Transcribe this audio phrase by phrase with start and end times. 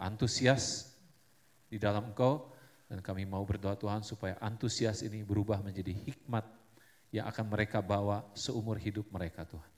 [0.00, 0.96] antusias
[1.68, 2.50] di dalam Engkau
[2.90, 6.42] dan kami mau berdoa Tuhan supaya antusias ini berubah menjadi hikmat
[7.14, 9.70] yang akan mereka bawa seumur hidup mereka Tuhan.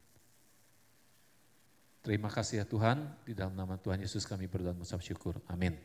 [2.03, 5.39] Terima kasih ya Tuhan, di dalam nama Tuhan Yesus kami berdoa mengucap syukur.
[5.47, 5.79] Amin.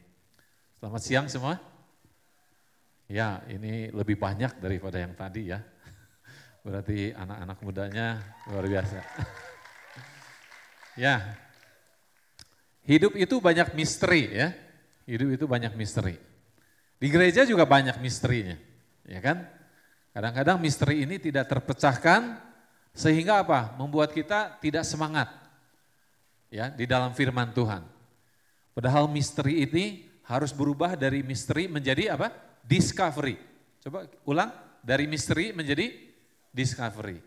[0.82, 1.62] Selamat siang semua.
[3.06, 5.62] Ya, ini lebih banyak daripada yang tadi ya.
[6.66, 8.20] Berarti anak-anak mudanya
[8.50, 9.00] luar biasa.
[11.06, 11.22] ya,
[12.88, 14.50] hidup itu banyak misteri ya.
[15.08, 16.16] Hidup itu banyak misteri.
[16.98, 18.58] Di gereja juga banyak misterinya,
[19.06, 19.46] ya kan?
[20.12, 22.42] Kadang-kadang misteri ini tidak terpecahkan
[22.98, 23.78] sehingga apa?
[23.78, 25.30] Membuat kita tidak semangat
[26.50, 27.86] ya di dalam firman Tuhan.
[28.74, 32.34] Padahal misteri ini harus berubah dari misteri menjadi apa?
[32.66, 33.38] Discovery.
[33.86, 34.50] Coba ulang,
[34.82, 35.94] dari misteri menjadi
[36.50, 37.22] discovery.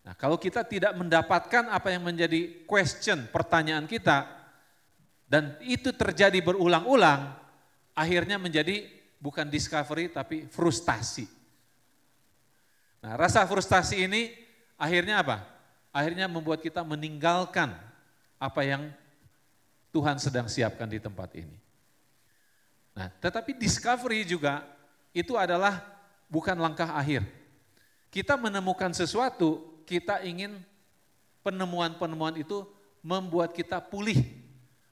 [0.00, 4.39] Nah, kalau kita tidak mendapatkan apa yang menjadi question, pertanyaan kita,
[5.30, 7.38] dan itu terjadi berulang-ulang,
[7.94, 8.90] akhirnya menjadi
[9.22, 11.30] bukan discovery tapi frustasi.
[12.98, 14.34] Nah, rasa frustasi ini
[14.74, 15.46] akhirnya apa?
[15.94, 17.70] Akhirnya membuat kita meninggalkan
[18.42, 18.90] apa yang
[19.94, 21.54] Tuhan sedang siapkan di tempat ini.
[22.98, 24.66] Nah, tetapi discovery juga
[25.14, 25.78] itu adalah
[26.26, 27.22] bukan langkah akhir.
[28.10, 30.58] Kita menemukan sesuatu, kita ingin
[31.46, 32.66] penemuan-penemuan itu
[32.98, 34.18] membuat kita pulih,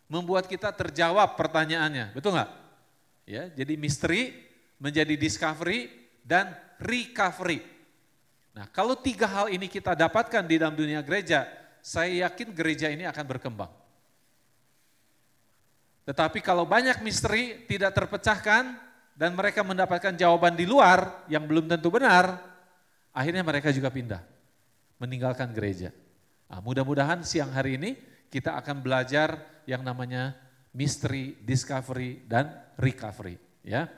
[0.09, 2.51] membuat kita terjawab pertanyaannya, betul nggak?
[3.29, 4.33] Ya, jadi misteri
[4.81, 5.93] menjadi discovery
[6.25, 7.61] dan recovery.
[8.57, 11.45] Nah, kalau tiga hal ini kita dapatkan di dalam dunia gereja,
[11.85, 13.71] saya yakin gereja ini akan berkembang.
[16.09, 18.81] Tetapi kalau banyak misteri tidak terpecahkan
[19.13, 22.41] dan mereka mendapatkan jawaban di luar yang belum tentu benar,
[23.13, 24.25] akhirnya mereka juga pindah,
[24.97, 25.93] meninggalkan gereja.
[26.49, 30.37] Nah, mudah-mudahan siang hari ini kita akan belajar yang namanya
[30.73, 33.41] mystery, discovery, dan recovery.
[33.65, 33.89] Ya.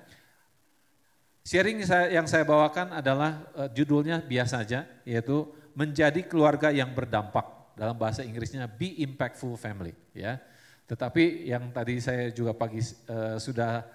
[1.46, 1.82] Sharing
[2.14, 7.74] yang saya bawakan adalah uh, judulnya biasa saja, yaitu menjadi keluarga yang berdampak.
[7.74, 9.94] Dalam bahasa Inggrisnya be impactful family.
[10.14, 10.38] Ya.
[10.86, 13.86] Tetapi yang tadi saya juga pagi uh, sudah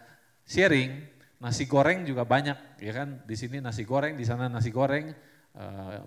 [0.48, 1.06] sharing,
[1.40, 3.24] nasi goreng juga banyak, ya kan?
[3.24, 5.12] Di sini nasi goreng, di sana nasi goreng.
[5.56, 6.04] Uh,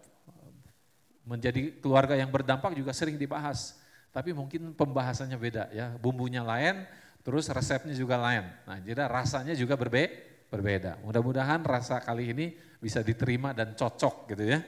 [1.28, 3.76] menjadi keluarga yang berdampak juga sering dibahas
[4.10, 6.84] tapi mungkin pembahasannya beda ya, bumbunya lain,
[7.22, 8.48] terus resepnya juga lain.
[8.64, 10.08] Nah, jadi rasanya juga berbe
[10.48, 10.96] berbeda.
[11.04, 12.46] Mudah-mudahan rasa kali ini
[12.80, 14.58] bisa diterima dan cocok gitu ya.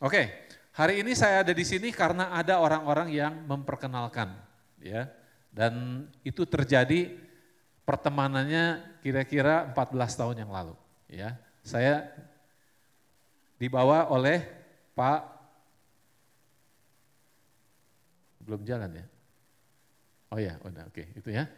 [0.00, 4.32] Oke, hari ini saya ada di sini karena ada orang-orang yang memperkenalkan
[4.80, 5.08] ya.
[5.52, 7.16] Dan itu terjadi
[7.84, 10.74] pertemanannya kira-kira 14 tahun yang lalu
[11.08, 11.36] ya.
[11.60, 12.08] Saya
[13.56, 14.44] dibawa oleh
[14.96, 15.35] Pak
[18.46, 19.06] Belum jalan ya?
[20.30, 21.06] Oh ya, udah oke, okay.
[21.18, 21.50] itu ya.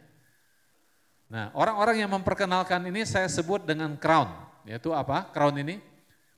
[1.29, 4.29] Nah, orang-orang yang memperkenalkan ini saya sebut dengan crown.
[4.65, 5.29] Yaitu apa?
[5.29, 5.77] Crown ini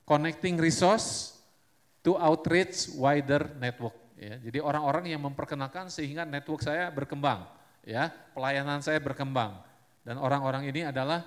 [0.03, 1.39] connecting resource
[2.03, 3.95] to outreach wider network.
[4.19, 7.47] Ya, jadi orang-orang yang memperkenalkan sehingga network saya berkembang,
[7.81, 9.57] ya, pelayanan saya berkembang.
[10.05, 11.25] Dan orang-orang ini adalah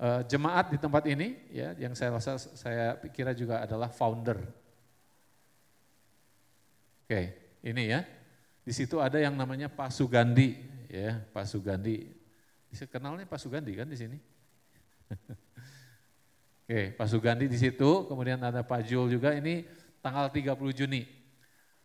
[0.00, 4.40] uh, jemaat di tempat ini, ya, yang saya rasa saya kira juga adalah founder.
[7.04, 7.22] Oke,
[7.60, 8.00] ini ya.
[8.64, 10.56] Di situ ada yang namanya Pak Sugandi,
[10.88, 12.08] ya Pak Sugandi.
[12.88, 14.18] Kenalnya Pak Sugandi kan di sini.
[16.64, 19.68] Oke, Pak Sugandi di situ, kemudian ada Pak Jul juga ini
[20.00, 21.04] tanggal 30 Juni.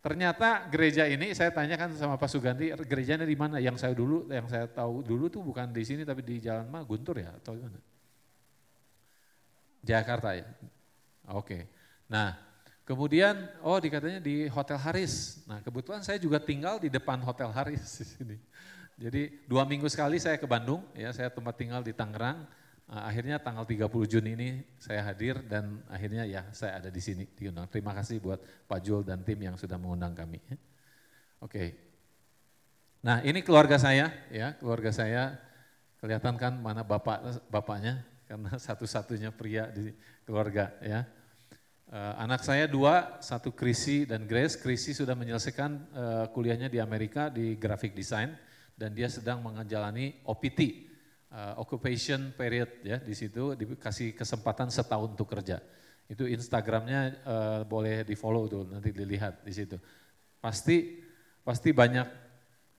[0.00, 3.60] Ternyata gereja ini saya tanyakan sama Pak Sugandi, gerejanya di mana?
[3.60, 6.80] Yang saya dulu, yang saya tahu dulu tuh bukan di sini tapi di Jalan Ma,
[6.80, 7.76] Guntur ya atau gimana?
[9.84, 10.48] Jakarta ya.
[11.36, 11.68] Oke.
[12.08, 12.32] Nah,
[12.90, 15.46] Kemudian, oh dikatanya di Hotel Haris.
[15.46, 18.36] Nah kebetulan saya juga tinggal di depan Hotel Haris di sini.
[18.98, 22.42] Jadi dua minggu sekali saya ke Bandung, ya saya tempat tinggal di Tangerang.
[22.90, 27.30] Uh, akhirnya tanggal 30 Juni ini saya hadir dan akhirnya ya saya ada di sini
[27.30, 27.70] diundang.
[27.70, 30.42] Terima kasih buat Pak Jul dan tim yang sudah mengundang kami.
[30.42, 30.58] Oke.
[31.46, 31.68] Okay.
[33.06, 35.38] Nah ini keluarga saya, ya keluarga saya
[36.02, 39.94] kelihatan kan mana bapak bapaknya karena satu-satunya pria di
[40.26, 41.19] keluarga ya.
[41.90, 44.54] Uh, anak saya dua, satu Krisi dan Grace.
[44.54, 48.30] Krisi sudah menyelesaikan uh, kuliahnya di Amerika di graphic design
[48.78, 50.70] dan dia sedang menjalani OPT, uh,
[51.34, 55.58] eh, occupation period ya di situ dikasih kesempatan setahun untuk kerja.
[56.06, 59.74] Itu Instagramnya uh, boleh di follow tuh nanti dilihat di situ.
[60.38, 61.02] Pasti
[61.42, 62.06] pasti banyak.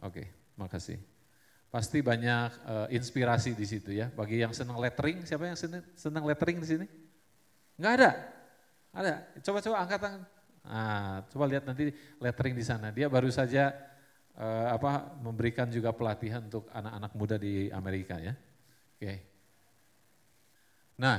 [0.08, 0.96] Oke, okay, makasih.
[1.68, 4.08] Pasti banyak uh, inspirasi di situ ya.
[4.08, 5.60] Bagi yang senang lettering, siapa yang
[6.00, 6.88] senang lettering di sini?
[7.76, 8.12] Enggak ada.
[8.92, 10.22] Ada, coba-coba angkat tangan.
[10.62, 11.90] Nah, coba lihat nanti
[12.20, 12.92] lettering di sana.
[12.92, 13.72] Dia baru saja
[14.38, 18.36] uh, apa memberikan juga pelatihan untuk anak-anak muda di Amerika ya.
[19.00, 19.16] Oke.
[21.02, 21.18] Nah,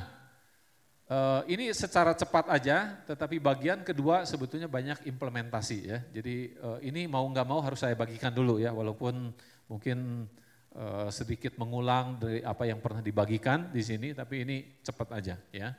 [1.10, 5.98] uh, ini secara cepat aja, tetapi bagian kedua sebetulnya banyak implementasi ya.
[6.14, 9.34] Jadi uh, ini mau nggak mau harus saya bagikan dulu ya, walaupun
[9.66, 10.28] mungkin
[10.76, 15.74] uh, sedikit mengulang dari apa yang pernah dibagikan di sini, tapi ini cepat aja ya.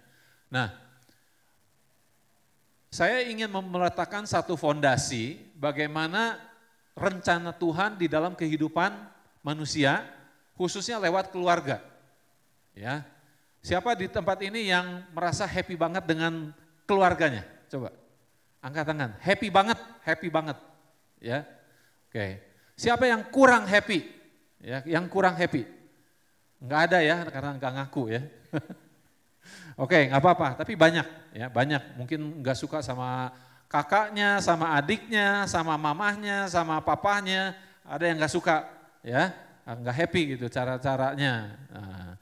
[0.51, 0.67] Nah,
[2.93, 6.37] saya ingin meletakkan satu fondasi bagaimana
[6.93, 8.93] rencana Tuhan di dalam kehidupan
[9.41, 10.05] manusia,
[10.53, 11.81] khususnya lewat keluarga.
[12.77, 13.01] Ya,
[13.65, 16.53] siapa di tempat ini yang merasa happy banget dengan
[16.85, 17.41] keluarganya?
[17.65, 17.89] Coba,
[18.61, 19.11] angkat tangan.
[19.17, 20.57] Happy banget, happy banget.
[21.17, 21.49] Ya,
[22.13, 22.45] oke.
[22.77, 24.05] Siapa yang kurang happy?
[24.61, 25.65] Ya, yang kurang happy?
[26.61, 28.21] Enggak ada ya, karena enggak ngaku ya.
[29.73, 31.97] Oke, nggak apa-apa, tapi banyak ya, banyak.
[31.97, 33.33] Mungkin nggak suka sama
[33.65, 38.69] kakaknya, sama adiknya, sama mamahnya, sama papahnya, ada yang nggak suka,
[39.01, 39.33] ya,
[39.65, 41.57] nggak happy gitu cara-caranya.
[41.73, 42.13] Nah,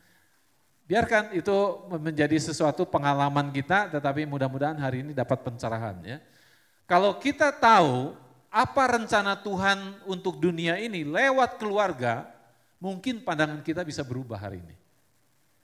[0.88, 1.58] biarkan itu
[1.92, 6.00] menjadi sesuatu pengalaman kita, tetapi mudah-mudahan hari ini dapat pencerahan.
[6.08, 6.24] Ya.
[6.88, 8.16] Kalau kita tahu
[8.52, 12.28] apa rencana Tuhan untuk dunia ini lewat keluarga,
[12.80, 14.76] mungkin pandangan kita bisa berubah hari ini.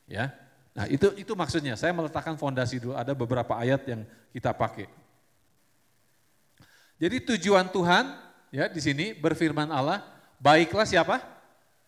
[0.07, 0.31] Ya,
[0.77, 1.73] nah itu itu maksudnya.
[1.73, 2.93] Saya meletakkan fondasi dulu.
[2.93, 4.85] Ada beberapa ayat yang kita pakai.
[7.01, 8.13] Jadi tujuan Tuhan
[8.53, 10.05] ya di sini berfirman Allah,
[10.37, 11.21] baiklah siapa?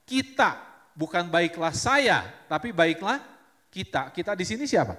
[0.06, 0.58] Kita,
[0.98, 3.22] bukan baiklah saya, tapi baiklah
[3.70, 4.10] kita.
[4.10, 4.98] Kita di sini siapa?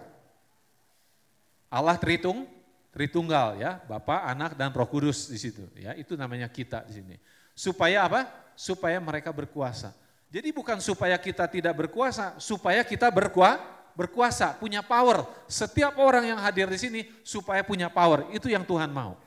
[1.71, 2.47] Allah Tritung,
[2.91, 5.95] Tritunggal ya, Bapa, Anak dan Roh Kudus di situ ya.
[5.95, 7.17] Itu namanya kita di sini.
[7.55, 8.27] Supaya apa?
[8.59, 9.95] Supaya mereka berkuasa.
[10.31, 13.63] Jadi bukan supaya kita tidak berkuasa, supaya kita berkuasa,
[13.95, 15.27] berkuasa, punya power.
[15.51, 19.19] Setiap orang yang hadir di sini supaya punya power, itu yang Tuhan mau.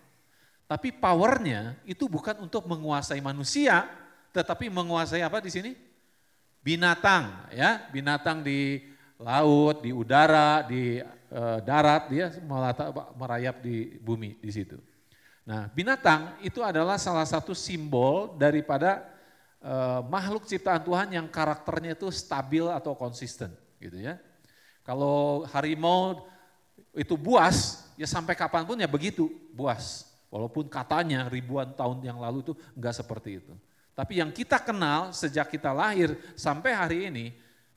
[0.68, 3.86] Tapi powernya itu bukan untuk menguasai manusia,
[4.34, 5.72] tetapi menguasai apa di sini?
[6.64, 8.82] Binatang, ya, binatang di
[9.20, 14.80] laut, di udara, di e, darat, dia melata, merayap di bumi di situ.
[15.44, 19.04] Nah, binatang itu adalah salah satu simbol daripada
[19.60, 19.76] e,
[20.08, 24.18] makhluk ciptaan Tuhan yang karakternya itu stabil atau konsisten, gitu ya.
[24.84, 26.28] Kalau harimau
[26.92, 30.12] itu buas, ya sampai kapan pun ya begitu, buas.
[30.28, 33.54] Walaupun katanya ribuan tahun yang lalu itu enggak seperti itu.
[33.94, 37.26] Tapi yang kita kenal sejak kita lahir sampai hari ini,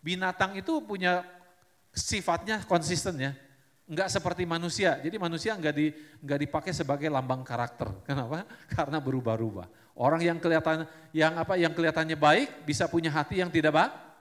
[0.00, 1.20] binatang itu punya
[1.92, 3.32] sifatnya konsisten ya.
[3.86, 4.98] Enggak seperti manusia.
[4.98, 7.92] Jadi manusia enggak, di, enggak dipakai sebagai lambang karakter.
[8.08, 8.48] Kenapa?
[8.72, 9.68] Karena berubah-ubah.
[9.96, 13.72] Orang yang kelihatan yang apa yang kelihatannya baik bisa punya hati yang tidak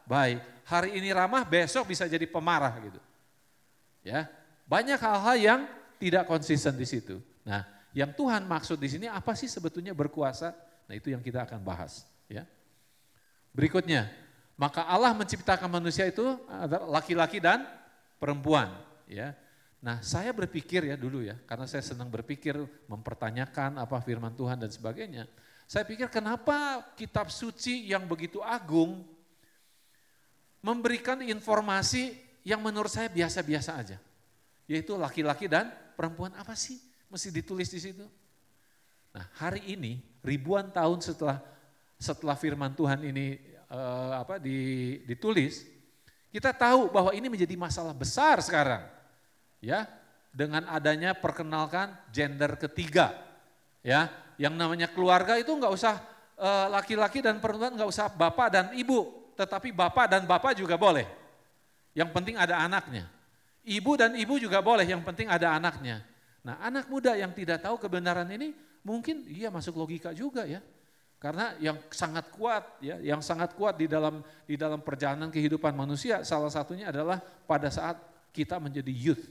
[0.08, 0.40] baik.
[0.66, 2.98] Hari ini ramah, besok bisa jadi pemarah gitu.
[4.02, 4.26] Ya,
[4.66, 5.60] banyak hal-hal yang
[6.02, 7.22] tidak konsisten di situ.
[7.46, 10.52] Nah, yang Tuhan maksud di sini apa sih sebetulnya berkuasa?
[10.86, 12.04] Nah itu yang kita akan bahas.
[12.28, 12.44] Ya.
[13.56, 14.12] Berikutnya,
[14.60, 16.26] maka Allah menciptakan manusia itu
[16.92, 17.64] laki-laki dan
[18.20, 18.74] perempuan.
[19.08, 19.32] Ya.
[19.80, 22.58] Nah saya berpikir ya dulu ya, karena saya senang berpikir,
[22.90, 25.30] mempertanyakan apa firman Tuhan dan sebagainya.
[25.66, 29.02] Saya pikir kenapa kitab suci yang begitu agung
[30.66, 33.98] memberikan informasi yang menurut saya biasa-biasa aja.
[34.66, 36.82] Yaitu laki-laki dan perempuan apa sih?
[37.14, 38.06] Mesti ditulis di situ.
[39.14, 41.38] Nah hari ini ribuan tahun setelah
[42.02, 43.38] setelah firman Tuhan ini
[43.70, 45.70] uh, apa di, ditulis,
[46.34, 48.90] kita tahu bahwa ini menjadi masalah besar sekarang.
[49.62, 49.86] Ya,
[50.36, 53.16] dengan adanya perkenalkan gender ketiga.
[53.86, 54.10] Ya,
[54.42, 55.98] yang namanya keluarga itu nggak usah
[56.38, 61.06] eh, laki-laki dan perempuan nggak usah bapak dan ibu, tetapi bapak dan bapak juga boleh.
[61.96, 63.08] Yang penting ada anaknya.
[63.66, 66.04] Ibu dan ibu juga boleh, yang penting ada anaknya.
[66.46, 68.54] Nah anak muda yang tidak tahu kebenaran ini
[68.86, 70.62] mungkin iya masuk logika juga ya.
[71.18, 76.22] Karena yang sangat kuat ya, yang sangat kuat di dalam di dalam perjalanan kehidupan manusia
[76.22, 77.98] salah satunya adalah pada saat
[78.30, 79.26] kita menjadi youth.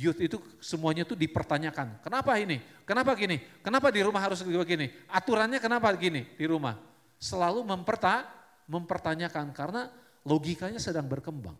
[0.00, 2.00] Youth itu semuanya itu dipertanyakan.
[2.00, 2.58] Kenapa ini?
[2.88, 3.36] Kenapa gini?
[3.60, 4.88] Kenapa di rumah harus begini?
[5.12, 6.74] Aturannya kenapa gini di rumah?
[7.20, 8.24] Selalu memperta,
[8.70, 9.90] mempertanyakan karena
[10.22, 11.58] logikanya sedang berkembang.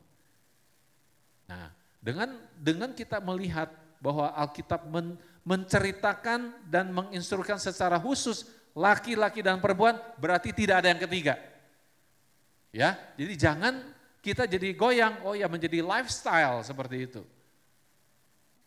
[1.50, 9.58] Nah, dengan dengan kita melihat bahwa Alkitab men, menceritakan dan menginstruksikan secara khusus laki-laki dan
[9.58, 11.34] perempuan berarti tidak ada yang ketiga.
[12.70, 13.82] Ya, jadi jangan
[14.22, 17.22] kita jadi goyang, oh ya menjadi lifestyle seperti itu.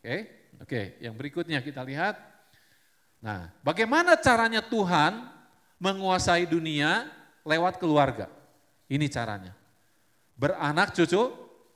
[0.04, 0.18] Oke,
[0.60, 0.82] oke.
[1.00, 2.20] Yang berikutnya kita lihat.
[3.24, 5.32] Nah, bagaimana caranya Tuhan
[5.80, 7.08] menguasai dunia
[7.44, 8.28] lewat keluarga?
[8.88, 9.56] Ini caranya.
[10.34, 11.32] Beranak cucu,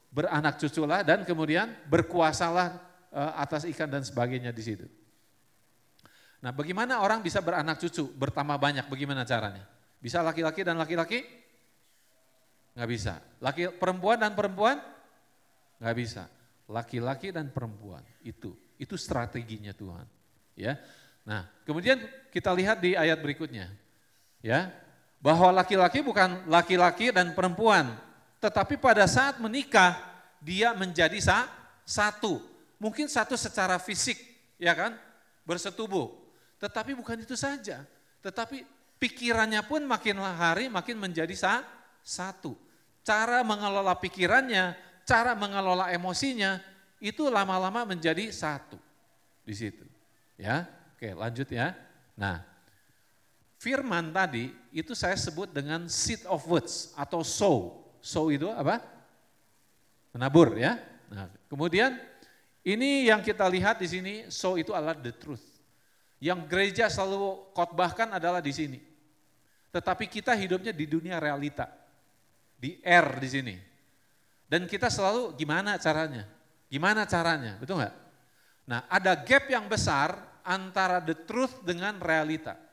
[0.09, 4.85] beranak cuculah dan kemudian berkuasalah Eh, atas ikan dan sebagainya di situ.
[6.43, 9.65] Nah bagaimana orang bisa beranak cucu, bertambah banyak, bagaimana caranya?
[9.97, 11.25] Bisa laki-laki dan laki-laki?
[12.77, 13.17] Nggak bisa.
[13.41, 14.77] Laki perempuan dan perempuan?
[15.81, 16.23] Nggak bisa.
[16.69, 18.53] Laki-laki dan perempuan, itu.
[18.77, 20.05] Itu strateginya Tuhan.
[20.53, 20.77] Ya.
[21.25, 21.97] Nah, kemudian
[22.29, 23.71] kita lihat di ayat berikutnya.
[24.45, 24.69] Ya,
[25.17, 27.97] bahwa laki-laki bukan laki-laki dan perempuan,
[28.37, 29.97] tetapi pada saat menikah
[30.41, 31.49] dia menjadi sa
[31.83, 32.39] satu.
[32.77, 34.21] Mungkin satu secara fisik,
[34.61, 34.93] ya kan?
[35.41, 36.13] Bersetubuh.
[36.61, 37.81] Tetapi bukan itu saja.
[38.21, 38.61] Tetapi
[39.01, 41.65] pikirannya pun makin hari makin menjadi sa
[42.05, 42.53] satu.
[43.01, 46.61] Cara mengelola pikirannya, cara mengelola emosinya,
[47.01, 48.77] itu lama-lama menjadi satu
[49.45, 49.85] di situ.
[50.37, 51.73] Ya, oke lanjut ya.
[52.17, 52.43] Nah,
[53.57, 57.83] firman tadi itu saya sebut dengan seed of words atau sow.
[57.99, 58.81] Sow itu apa?
[60.13, 60.77] Menabur ya.
[61.09, 61.97] Nah, kemudian
[62.61, 65.43] ini yang kita lihat di sini, sow itu adalah the truth.
[66.17, 68.79] Yang gereja selalu khotbahkan adalah di sini.
[69.69, 71.69] Tetapi kita hidupnya di dunia realita.
[72.57, 73.55] Di air di sini.
[74.49, 76.25] Dan kita selalu gimana caranya?
[76.67, 77.59] Gimana caranya?
[77.61, 77.95] Betul nggak?
[78.67, 82.66] Nah, ada gap yang besar antara the truth dengan realita.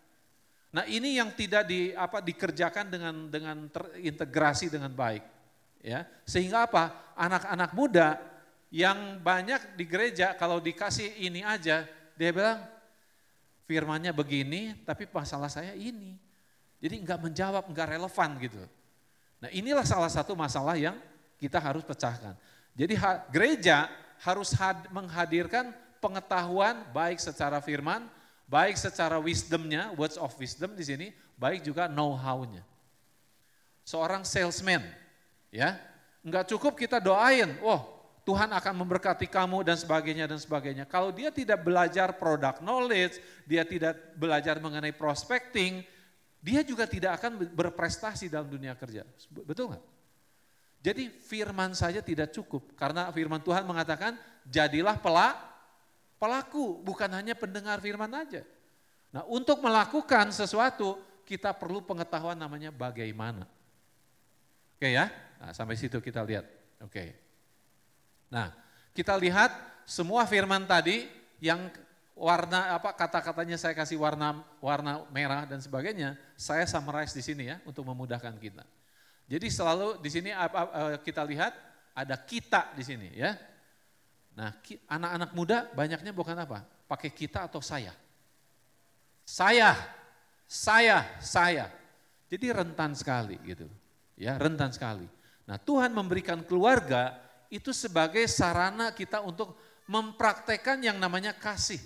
[0.75, 5.23] Nah ini yang tidak di, apa, dikerjakan dengan dengan terintegrasi dengan baik.
[5.85, 7.15] Ya, sehingga apa?
[7.15, 8.19] Anak-anak muda
[8.75, 11.87] yang banyak di gereja kalau dikasih ini aja,
[12.19, 12.59] dia bilang
[13.71, 16.19] firmannya begini, tapi masalah saya ini.
[16.83, 18.59] Jadi enggak menjawab, enggak relevan gitu.
[19.39, 20.99] Nah inilah salah satu masalah yang
[21.39, 22.35] kita harus pecahkan.
[22.75, 22.99] Jadi
[23.31, 23.87] gereja
[24.27, 24.51] harus
[24.91, 25.71] menghadirkan
[26.03, 28.11] pengetahuan baik secara firman
[28.45, 31.07] Baik secara wisdomnya, words of wisdom di sini,
[31.41, 32.61] baik juga know-how-nya.
[33.85, 34.85] Seorang salesman,
[35.49, 35.81] ya,
[36.21, 37.85] enggak cukup kita doain, wah
[38.25, 40.89] Tuhan akan memberkati kamu dan sebagainya dan sebagainya.
[40.89, 45.85] Kalau dia tidak belajar product knowledge, dia tidak belajar mengenai prospecting,
[46.41, 49.05] dia juga tidak akan berprestasi dalam dunia kerja.
[49.29, 49.85] Betul nggak?
[50.85, 55.33] Jadi firman saja tidak cukup karena firman Tuhan mengatakan jadilah pelak
[56.25, 58.41] pelaku, bukan hanya pendengar firman aja.
[59.13, 60.97] Nah untuk melakukan sesuatu,
[61.29, 63.45] kita perlu pengetahuan namanya bagaimana.
[64.81, 66.49] Oke ya, nah, sampai situ kita lihat.
[66.81, 67.13] Oke.
[68.33, 68.57] Nah
[68.97, 69.53] kita lihat
[69.85, 71.05] semua firman tadi
[71.45, 71.69] yang
[72.17, 77.61] warna apa kata-katanya saya kasih warna warna merah dan sebagainya, saya summarize di sini ya
[77.69, 78.65] untuk memudahkan kita.
[79.29, 81.53] Jadi selalu di sini eh, kita lihat
[81.93, 83.37] ada kita di sini ya.
[84.35, 84.51] Nah,
[84.91, 86.67] anak-anak muda banyaknya bukan apa?
[86.91, 87.95] Pakai kita atau saya.
[89.23, 89.79] Saya,
[90.45, 91.71] saya, saya.
[92.27, 93.71] Jadi rentan sekali gitu.
[94.19, 95.07] Ya, rentan sekali.
[95.47, 97.15] Nah, Tuhan memberikan keluarga
[97.47, 99.55] itu sebagai sarana kita untuk
[99.87, 101.79] mempraktekkan yang namanya kasih.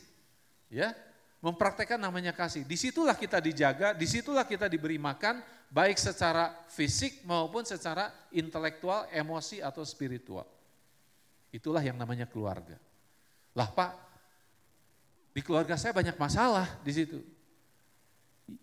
[0.73, 0.97] Ya,
[1.45, 2.65] mempraktekkan namanya kasih.
[2.65, 9.05] Di situlah kita dijaga, di situlah kita diberi makan, baik secara fisik maupun secara intelektual,
[9.13, 10.49] emosi atau spiritual.
[11.49, 12.77] Itulah yang namanya keluarga.
[13.57, 13.93] Lah Pak,
[15.33, 17.19] di keluarga saya banyak masalah di situ.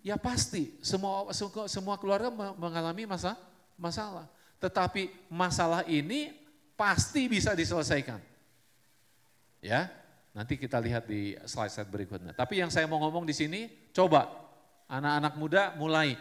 [0.01, 1.29] Ya pasti, semua
[1.69, 3.37] semua keluarga mengalami masa
[3.77, 4.25] masalah.
[4.57, 6.33] Tetapi masalah ini
[6.73, 8.17] pasti bisa diselesaikan.
[9.61, 9.89] Ya,
[10.33, 12.33] nanti kita lihat di slide-slide berikutnya.
[12.33, 14.29] Tapi yang saya mau ngomong di sini, coba
[14.89, 16.13] anak-anak muda mulai.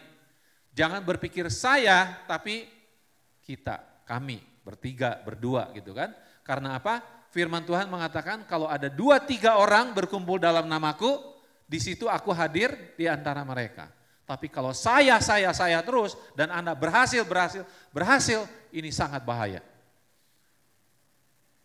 [0.75, 2.67] Jangan berpikir saya, tapi
[3.45, 6.11] kita, kami, bertiga, berdua gitu kan.
[6.45, 7.01] Karena apa?
[7.33, 11.19] Firman Tuhan mengatakan kalau ada dua tiga orang berkumpul dalam namaku,
[11.65, 13.89] di situ aku hadir di antara mereka.
[14.23, 19.59] Tapi kalau saya, saya, saya terus dan Anda berhasil, berhasil, berhasil, ini sangat bahaya.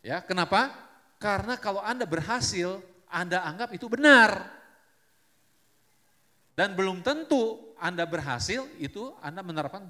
[0.01, 0.73] Ya, kenapa?
[1.21, 4.49] Karena kalau Anda berhasil, Anda anggap itu benar.
[6.57, 9.85] Dan belum tentu Anda berhasil, itu Anda menerapkan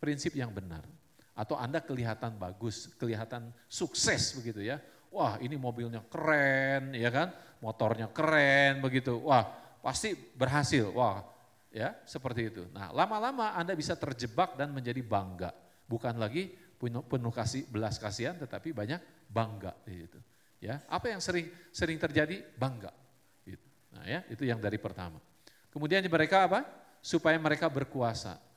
[0.00, 0.97] prinsip yang benar
[1.38, 4.82] atau Anda kelihatan bagus, kelihatan sukses begitu ya.
[5.14, 7.30] Wah, ini mobilnya keren, ya kan?
[7.62, 9.22] Motornya keren begitu.
[9.22, 9.46] Wah,
[9.78, 10.90] pasti berhasil.
[10.90, 11.22] Wah,
[11.70, 12.66] ya, seperti itu.
[12.74, 15.54] Nah, lama-lama Anda bisa terjebak dan menjadi bangga.
[15.86, 18.98] Bukan lagi penuh, penuh kasih belas kasihan tetapi banyak
[19.30, 20.18] bangga gitu.
[20.58, 22.42] Ya, apa yang sering sering terjadi?
[22.58, 22.90] Bangga.
[23.46, 23.62] Gitu.
[23.94, 25.22] Nah, ya, itu yang dari pertama.
[25.70, 26.66] Kemudian mereka apa?
[26.98, 28.47] Supaya mereka berkuasa.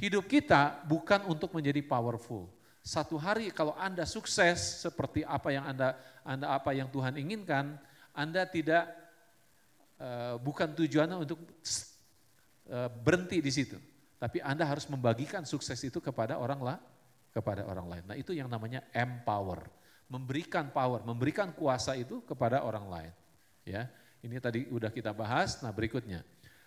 [0.00, 2.48] Hidup kita bukan untuk menjadi powerful.
[2.80, 7.76] Satu hari kalau Anda sukses seperti apa yang Anda Anda apa yang Tuhan inginkan,
[8.16, 8.88] Anda tidak
[10.00, 13.76] uh, bukan tujuannya untuk uh, berhenti di situ.
[14.16, 16.78] Tapi Anda harus membagikan sukses itu kepada orang lah,
[17.32, 18.04] kepada orang lain.
[18.08, 19.68] Nah, itu yang namanya empower.
[20.08, 23.12] Memberikan power, memberikan kuasa itu kepada orang lain.
[23.68, 23.88] Ya.
[24.20, 26.20] Ini tadi udah kita bahas, nah berikutnya.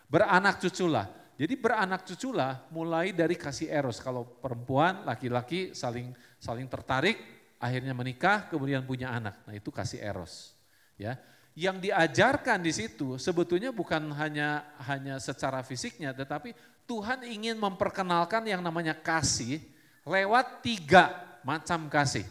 [0.09, 1.22] Beranak cuculah.
[1.33, 3.97] Jadi beranak cuculah mulai dari kasih eros.
[3.97, 7.17] Kalau perempuan, laki-laki saling saling tertarik,
[7.57, 9.41] akhirnya menikah, kemudian punya anak.
[9.49, 10.53] Nah itu kasih eros.
[10.93, 11.17] Ya,
[11.57, 16.53] yang diajarkan di situ sebetulnya bukan hanya hanya secara fisiknya, tetapi
[16.85, 19.57] Tuhan ingin memperkenalkan yang namanya kasih
[20.05, 22.25] lewat tiga macam kasih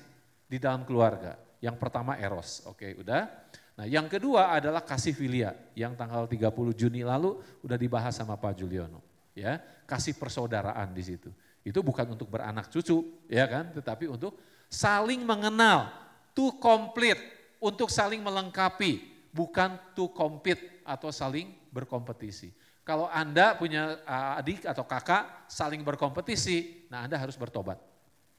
[0.46, 1.34] di dalam keluarga.
[1.58, 3.41] Yang pertama eros, oke udah.
[3.72, 8.60] Nah yang kedua adalah kasih filia yang tanggal 30 Juni lalu udah dibahas sama Pak
[8.60, 9.00] Juliono.
[9.32, 11.32] Ya, kasih persaudaraan di situ.
[11.64, 14.36] Itu bukan untuk beranak cucu, ya kan, tetapi untuk
[14.68, 15.88] saling mengenal,
[16.36, 17.20] to complete,
[17.56, 19.00] untuk saling melengkapi,
[19.32, 22.52] bukan to compete atau saling berkompetisi.
[22.82, 24.02] Kalau Anda punya
[24.36, 27.80] adik atau kakak saling berkompetisi, nah Anda harus bertobat.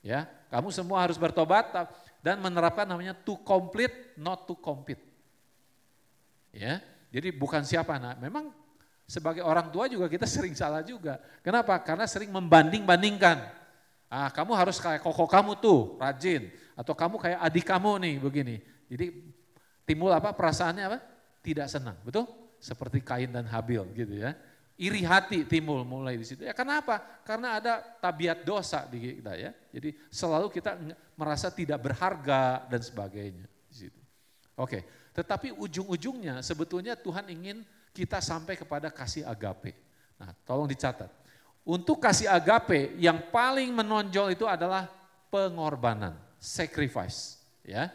[0.04, 1.72] Ya, kamu semua harus bertobat
[2.20, 5.13] dan menerapkan namanya to complete, not to compete.
[6.54, 6.80] Ya,
[7.10, 7.98] jadi bukan siapa.
[7.98, 8.54] Nah, memang
[9.10, 11.18] sebagai orang tua juga kita sering salah juga.
[11.42, 11.76] Kenapa?
[11.82, 13.42] Karena sering membanding-bandingkan.
[14.08, 16.54] Ah, kamu harus kayak koko kamu tuh, rajin.
[16.78, 18.56] Atau kamu kayak adik kamu nih, begini.
[18.86, 19.06] Jadi
[19.90, 21.00] timbul apa perasaannya apa?
[21.42, 22.30] Tidak senang, betul?
[22.62, 24.38] Seperti Kain dan Habil gitu ya
[24.80, 26.42] iri hati timbul mulai di situ.
[26.42, 26.98] Ya kenapa?
[27.22, 29.54] Karena ada tabiat dosa di kita ya.
[29.70, 30.78] Jadi selalu kita
[31.14, 34.02] merasa tidak berharga dan sebagainya di situ.
[34.58, 37.62] Oke, tetapi ujung-ujungnya sebetulnya Tuhan ingin
[37.94, 39.78] kita sampai kepada kasih agape.
[40.18, 41.08] Nah, tolong dicatat.
[41.64, 44.90] Untuk kasih agape yang paling menonjol itu adalah
[45.30, 47.88] pengorbanan, sacrifice, ya.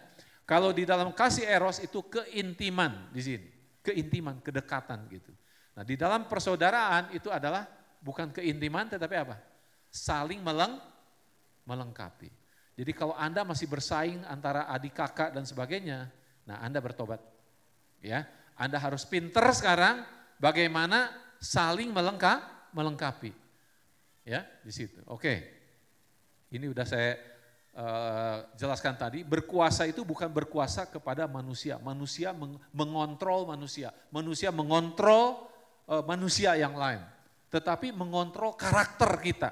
[0.48, 3.48] Kalau di dalam kasih eros itu keintiman di sini,
[3.84, 5.28] keintiman, kedekatan gitu.
[5.76, 7.68] Nah di dalam persaudaraan itu adalah
[8.00, 9.36] bukan keintiman tetapi apa?
[9.92, 10.80] Saling meleng,
[11.68, 12.32] melengkapi.
[12.80, 16.08] Jadi kalau Anda masih bersaing antara adik kakak dan sebagainya,
[16.48, 17.20] nah Anda bertobat.
[18.00, 18.24] Ya,
[18.56, 20.00] Anda harus pinter sekarang
[20.40, 23.36] bagaimana saling melengkap, melengkapi.
[24.24, 25.04] Ya, di situ.
[25.04, 25.56] Oke.
[26.48, 27.20] Ini udah saya
[27.76, 31.76] uh, jelaskan tadi, berkuasa itu bukan berkuasa kepada manusia.
[31.76, 33.92] Manusia meng mengontrol manusia.
[34.08, 35.44] Manusia mengontrol
[35.84, 37.04] uh, manusia yang lain,
[37.52, 39.50] tetapi mengontrol karakter kita.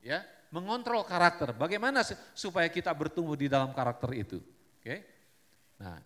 [0.00, 1.52] Ya, mengontrol karakter.
[1.52, 2.00] Bagaimana
[2.32, 4.40] supaya kita bertumbuh di dalam karakter itu?
[4.80, 4.96] Oke.
[5.80, 6.00] Nah,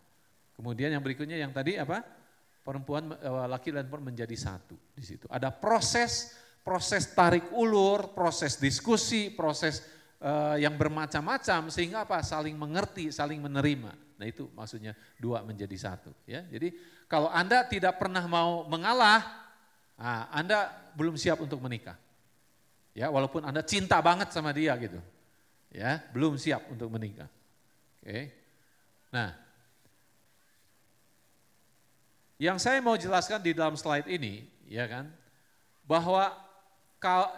[0.58, 2.02] kemudian yang berikutnya yang tadi apa?
[2.66, 5.30] Perempuan eh, laki dan perempuan menjadi satu di situ.
[5.30, 6.34] Ada proses
[6.66, 9.80] proses tarik ulur, proses diskusi, proses
[10.20, 12.20] uh, yang bermacam-macam sehingga apa?
[12.20, 13.88] Saling mengerti, saling menerima.
[14.20, 16.12] Nah itu maksudnya dua menjadi satu.
[16.28, 16.76] Ya, jadi
[17.08, 19.48] kalau anda tidak pernah mau mengalah,
[19.98, 21.98] Nah, anda belum siap untuk menikah.
[22.94, 24.98] Ya, walaupun Anda cinta banget sama dia gitu.
[25.74, 27.26] Ya, belum siap untuk menikah.
[28.00, 28.30] Oke.
[29.10, 29.34] Nah,
[32.38, 35.10] yang saya mau jelaskan di dalam slide ini, ya kan,
[35.82, 36.30] bahwa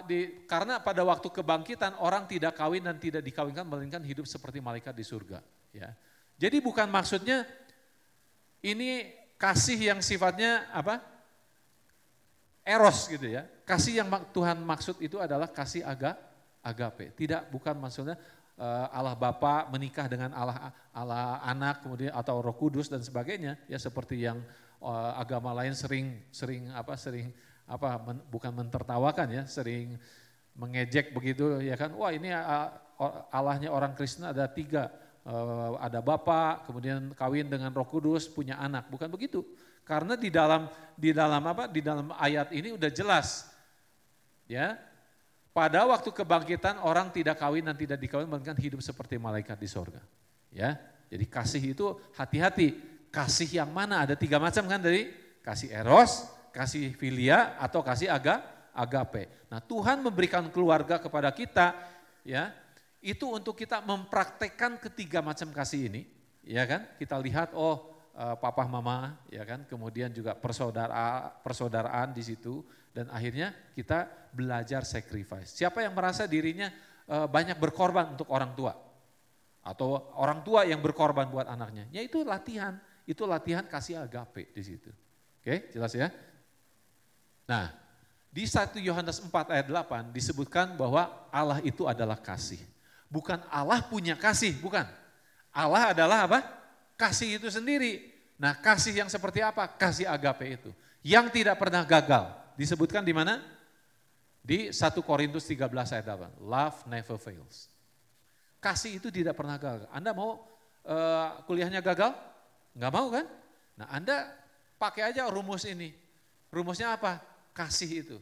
[0.05, 4.93] di, karena pada waktu kebangkitan orang tidak kawin dan tidak dikawinkan melainkan hidup seperti malaikat
[4.93, 5.41] di surga.
[5.73, 5.97] Ya,
[6.37, 7.49] jadi bukan maksudnya
[8.61, 9.09] ini
[9.41, 11.01] kasih yang sifatnya apa?
[12.61, 13.49] eros gitu ya.
[13.65, 16.15] Kasih yang Tuhan maksud itu adalah kasih aga,
[16.61, 17.17] agape.
[17.17, 18.15] Tidak bukan maksudnya
[18.61, 23.81] uh, Allah Bapa menikah dengan Allah Allah anak kemudian atau Roh Kudus dan sebagainya ya
[23.81, 24.39] seperti yang
[24.81, 27.31] uh, agama lain sering sering apa sering
[27.71, 29.95] apa men, bukan mentertawakan ya, sering
[30.59, 31.95] mengejek begitu ya kan.
[31.95, 32.69] Wah, ini uh,
[33.33, 34.93] Allahnya orang Kristen ada tiga,
[35.25, 38.91] uh, ada Bapa, kemudian kawin dengan Roh Kudus, punya anak.
[38.93, 39.41] Bukan begitu.
[39.87, 41.65] Karena di dalam di dalam apa?
[41.71, 43.49] Di dalam ayat ini udah jelas.
[44.51, 44.77] Ya.
[45.51, 49.99] Pada waktu kebangkitan orang tidak kawin dan tidak dikawin melainkan hidup seperti malaikat di sorga.
[50.55, 50.79] Ya.
[51.11, 52.90] Jadi kasih itu hati-hati.
[53.11, 54.07] Kasih yang mana?
[54.07, 55.11] Ada tiga macam kan dari
[55.43, 59.27] kasih eros, kasih filia atau kasih aga agape.
[59.51, 61.75] Nah, Tuhan memberikan keluarga kepada kita
[62.23, 62.55] ya.
[63.01, 66.05] Itu untuk kita mempraktekkan ketiga macam kasih ini,
[66.45, 66.85] ya kan?
[67.01, 73.09] Kita lihat oh uh, papa mama ya kan kemudian juga persaudara persaudaraan di situ dan
[73.09, 76.71] akhirnya kita belajar sacrifice siapa yang merasa dirinya
[77.09, 78.75] uh, banyak berkorban untuk orang tua
[79.61, 84.63] atau orang tua yang berkorban buat anaknya ya itu latihan itu latihan kasih agape di
[84.63, 84.91] situ
[85.43, 86.15] oke jelas ya
[87.51, 87.75] nah
[88.31, 92.63] di 1 Yohanes 4 ayat 8 disebutkan bahwa Allah itu adalah kasih.
[93.11, 94.87] Bukan Allah punya kasih, bukan.
[95.51, 96.39] Allah adalah apa?
[96.95, 98.07] Kasih itu sendiri.
[98.39, 99.67] Nah kasih yang seperti apa?
[99.67, 100.71] Kasih agape itu.
[101.03, 102.31] Yang tidak pernah gagal.
[102.55, 103.43] Disebutkan di mana?
[104.47, 106.39] Di 1 Korintus 13 ayat 8.
[106.39, 107.67] Love never fails.
[108.63, 109.91] Kasih itu tidak pernah gagal.
[109.91, 110.39] Anda mau
[110.87, 112.15] uh, kuliahnya gagal?
[112.75, 113.27] Enggak mau kan?
[113.79, 114.31] Nah Anda
[114.81, 115.93] pakai aja rumus ini.
[116.51, 117.23] Rumusnya apa?
[117.55, 118.19] Kasih itu.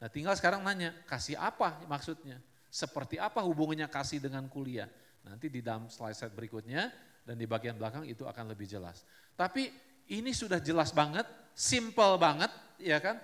[0.00, 2.40] Nah tinggal sekarang nanya, kasih apa maksudnya?
[2.70, 4.88] Seperti apa hubungannya kasih dengan kuliah?
[5.26, 6.88] Nanti di dalam slide-slide berikutnya
[7.26, 9.04] dan di bagian belakang itu akan lebih jelas.
[9.36, 9.68] Tapi
[10.10, 13.20] ini sudah jelas banget, simple banget, ya kan?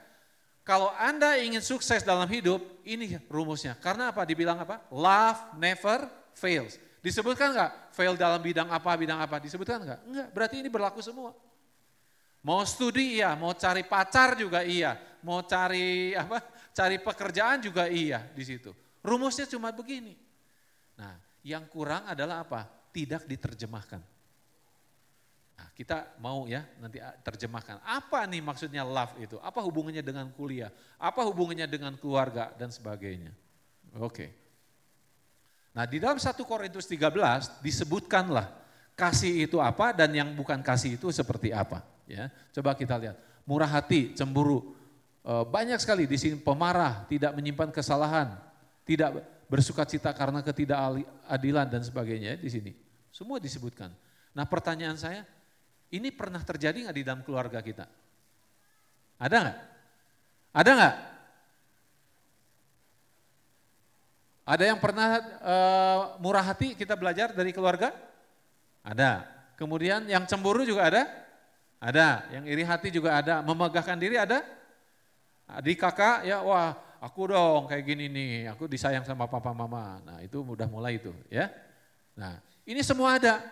[0.66, 3.78] Kalau Anda ingin sukses dalam hidup, ini rumusnya.
[3.78, 4.26] Karena apa?
[4.26, 4.82] Dibilang apa?
[4.90, 6.74] Love never fails.
[7.06, 7.72] Disebutkan enggak?
[7.94, 9.38] Fail dalam bidang apa, bidang apa?
[9.38, 10.00] Disebutkan enggak?
[10.10, 11.30] Enggak, berarti ini berlaku semua.
[12.42, 16.42] Mau studi iya, mau cari pacar juga iya, mau cari apa?
[16.74, 18.74] Cari pekerjaan juga iya di situ.
[19.06, 20.18] Rumusnya cuma begini.
[20.98, 21.14] Nah,
[21.46, 22.66] yang kurang adalah apa?
[22.90, 24.02] Tidak diterjemahkan.
[25.56, 27.86] Nah, kita mau ya nanti terjemahkan.
[27.86, 29.38] Apa nih maksudnya love itu?
[29.40, 30.74] Apa hubungannya dengan kuliah?
[30.98, 33.30] Apa hubungannya dengan keluarga dan sebagainya?
[33.96, 34.45] Oke.
[35.76, 38.48] Nah, di dalam 1 Korintus 13 disebutkanlah
[38.96, 41.84] kasih itu apa dan yang bukan kasih itu seperti apa.
[42.08, 43.20] Ya, coba kita lihat.
[43.44, 44.72] Murah hati, cemburu.
[45.20, 48.40] E, banyak sekali di sini pemarah, tidak menyimpan kesalahan,
[48.88, 49.20] tidak
[49.52, 52.72] bersuka cita karena ketidakadilan dan sebagainya di sini.
[53.12, 53.92] Semua disebutkan.
[54.32, 55.28] Nah pertanyaan saya,
[55.92, 57.84] ini pernah terjadi nggak di dalam keluarga kita?
[59.20, 59.58] Ada nggak?
[60.56, 60.94] Ada nggak?
[64.46, 65.56] Ada yang pernah e,
[66.22, 67.90] murah hati kita belajar dari keluarga?
[68.86, 69.26] Ada.
[69.58, 71.02] Kemudian yang cemburu juga ada?
[71.82, 74.40] Ada, yang iri hati juga ada, memegahkan diri ada?
[75.46, 79.98] Adik kakak ya wah aku dong kayak gini nih, aku disayang sama papa mama.
[80.06, 81.50] Nah itu udah mulai itu ya.
[82.14, 83.42] Nah ini semua ada.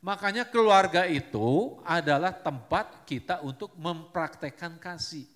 [0.00, 5.28] Makanya keluarga itu adalah tempat kita untuk mempraktekkan kasih.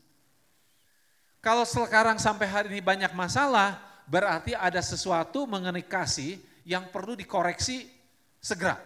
[1.44, 7.88] Kalau sekarang sampai hari ini banyak masalah, berarti ada sesuatu mengenai kasih yang perlu dikoreksi
[8.40, 8.80] segera.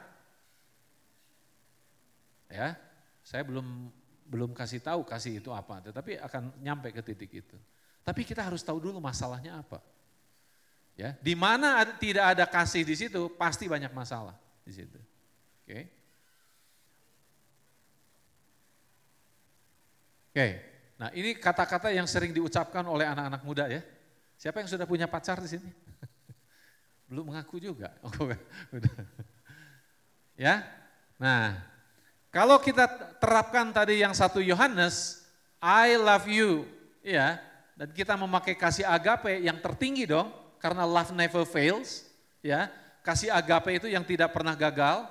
[2.49, 2.75] Ya,
[3.23, 3.93] saya belum
[4.29, 7.57] belum kasih tahu kasih itu apa, tetapi akan nyampe ke titik itu.
[8.05, 9.85] Tapi kita harus tahu dulu masalahnya apa.
[10.99, 14.35] Ya, di mana tidak ada kasih di situ, pasti banyak masalah
[14.67, 14.99] di situ.
[14.99, 15.71] Oke.
[15.71, 15.83] Okay.
[20.29, 20.35] Oke.
[20.35, 20.53] Okay.
[20.99, 23.79] Nah, ini kata-kata yang sering diucapkan oleh anak-anak muda ya.
[24.39, 25.67] Siapa yang sudah punya pacar di sini?
[27.11, 27.91] Belum mengaku juga.
[28.07, 28.31] Oh,
[30.39, 30.63] ya.
[31.19, 31.59] Nah,
[32.31, 32.87] kalau kita
[33.19, 35.27] terapkan tadi yang satu Yohanes,
[35.59, 36.71] I love you,
[37.03, 37.43] ya,
[37.75, 40.31] dan kita memakai kasih agape yang tertinggi dong,
[40.63, 42.07] karena love never fails,
[42.39, 42.71] ya,
[43.03, 45.11] kasih agape itu yang tidak pernah gagal.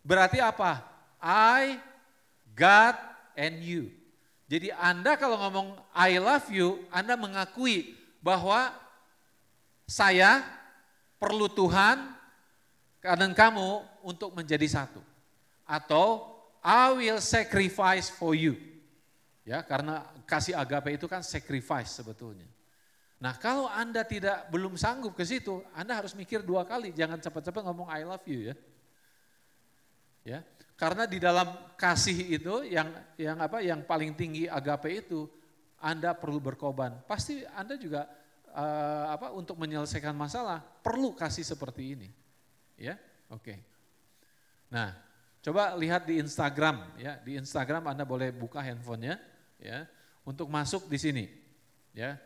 [0.00, 0.80] Berarti apa?
[1.20, 1.76] I,
[2.56, 2.96] God,
[3.36, 3.92] and you.
[4.48, 8.70] Jadi Anda kalau ngomong I love you, Anda mengakui bahwa
[9.88, 10.44] saya
[11.18, 11.98] perlu Tuhan
[13.00, 15.00] dan kamu untuk menjadi satu
[15.64, 16.28] atau
[16.60, 18.60] I will sacrifice for you.
[19.48, 22.46] Ya, karena kasih agape itu kan sacrifice sebetulnya.
[23.20, 27.64] Nah, kalau Anda tidak belum sanggup ke situ, Anda harus mikir dua kali, jangan cepat-cepat
[27.64, 28.56] ngomong I love you ya.
[30.20, 30.40] Ya,
[30.76, 31.48] karena di dalam
[31.80, 35.24] kasih itu yang yang apa yang paling tinggi agape itu
[35.80, 37.02] Anda perlu berkorban.
[37.08, 38.06] Pasti Anda juga
[38.52, 42.08] uh, apa untuk menyelesaikan masalah perlu kasih seperti ini.
[42.76, 43.00] Ya,
[43.32, 43.42] oke.
[43.42, 43.58] Okay.
[44.70, 44.94] Nah,
[45.40, 49.16] Coba lihat di Instagram ya, di Instagram Anda boleh buka handphonenya
[49.56, 49.88] ya
[50.20, 51.24] untuk masuk di sini.
[51.96, 52.20] Ya.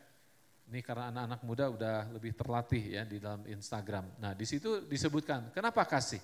[0.64, 4.18] Ini karena anak-anak muda udah lebih terlatih ya di dalam Instagram.
[4.18, 6.18] Nah, di situ disebutkan kenapa kasih?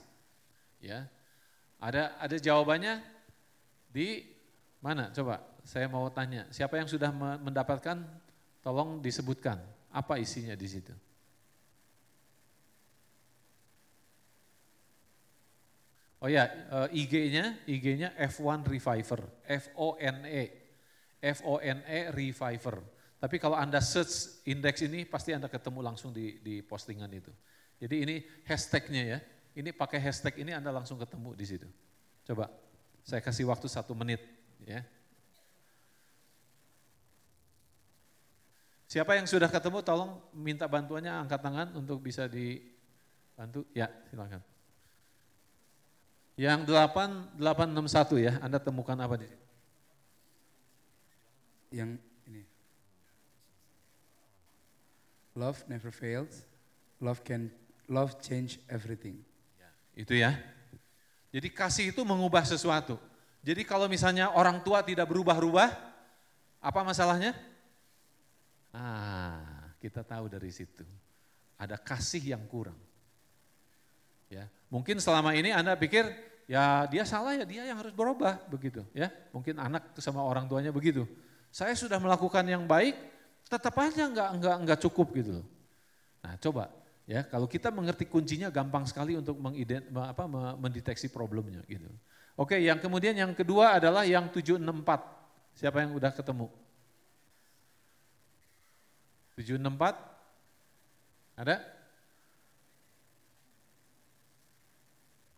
[0.82, 1.06] Ya.
[1.78, 2.98] Ada ada jawabannya
[3.86, 4.26] di
[4.82, 5.14] mana?
[5.14, 8.00] Coba saya mau tanya, siapa yang sudah mendapatkan
[8.60, 10.94] tolong disebutkan apa isinya di situ?
[16.20, 20.42] Oh ya, eh, IG-nya, IG-nya F1 Reviver, F-O-N-E,
[21.16, 22.76] F-O-N-E Reviver.
[23.16, 27.32] Tapi kalau Anda search indeks ini, pasti Anda ketemu langsung di, di postingan itu.
[27.80, 29.18] Jadi ini hashtagnya ya,
[29.56, 31.68] ini pakai hashtag ini Anda langsung ketemu di situ.
[32.28, 32.52] Coba,
[33.00, 34.20] saya kasih waktu satu menit
[34.68, 34.84] ya.
[38.90, 43.62] Siapa yang sudah ketemu tolong minta bantuannya angkat tangan untuk bisa dibantu.
[43.70, 44.42] Ya, silakan.
[46.34, 49.46] Yang 8861 ya, Anda temukan apa di sini?
[51.70, 51.90] Yang
[52.26, 52.42] ini.
[55.38, 56.42] Love never fails.
[56.98, 57.46] Love can
[57.86, 59.22] love change everything.
[59.54, 60.34] Ya, itu ya.
[61.30, 62.98] Jadi kasih itu mengubah sesuatu.
[63.46, 65.70] Jadi kalau misalnya orang tua tidak berubah-ubah,
[66.58, 67.38] apa masalahnya?
[68.70, 70.86] Ah, kita tahu dari situ.
[71.58, 72.78] Ada kasih yang kurang.
[74.30, 76.06] Ya, mungkin selama ini Anda pikir
[76.46, 79.10] ya dia salah ya dia yang harus berubah begitu ya.
[79.34, 81.02] Mungkin anak sama orang tuanya begitu.
[81.50, 82.94] Saya sudah melakukan yang baik,
[83.50, 85.42] tetap aja nggak nggak nggak cukup gitu.
[86.22, 86.70] Nah coba
[87.10, 91.90] ya kalau kita mengerti kuncinya gampang sekali untuk mengident, apa, mendeteksi problemnya gitu.
[92.38, 95.58] Oke yang kemudian yang kedua adalah yang 764.
[95.58, 96.46] Siapa yang udah ketemu?
[99.42, 101.40] 764?
[101.40, 101.56] Ada?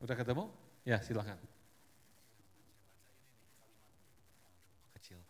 [0.03, 0.51] Udah ketemu?
[0.83, 1.39] Ya silakan.
[4.99, 5.23] Kecil.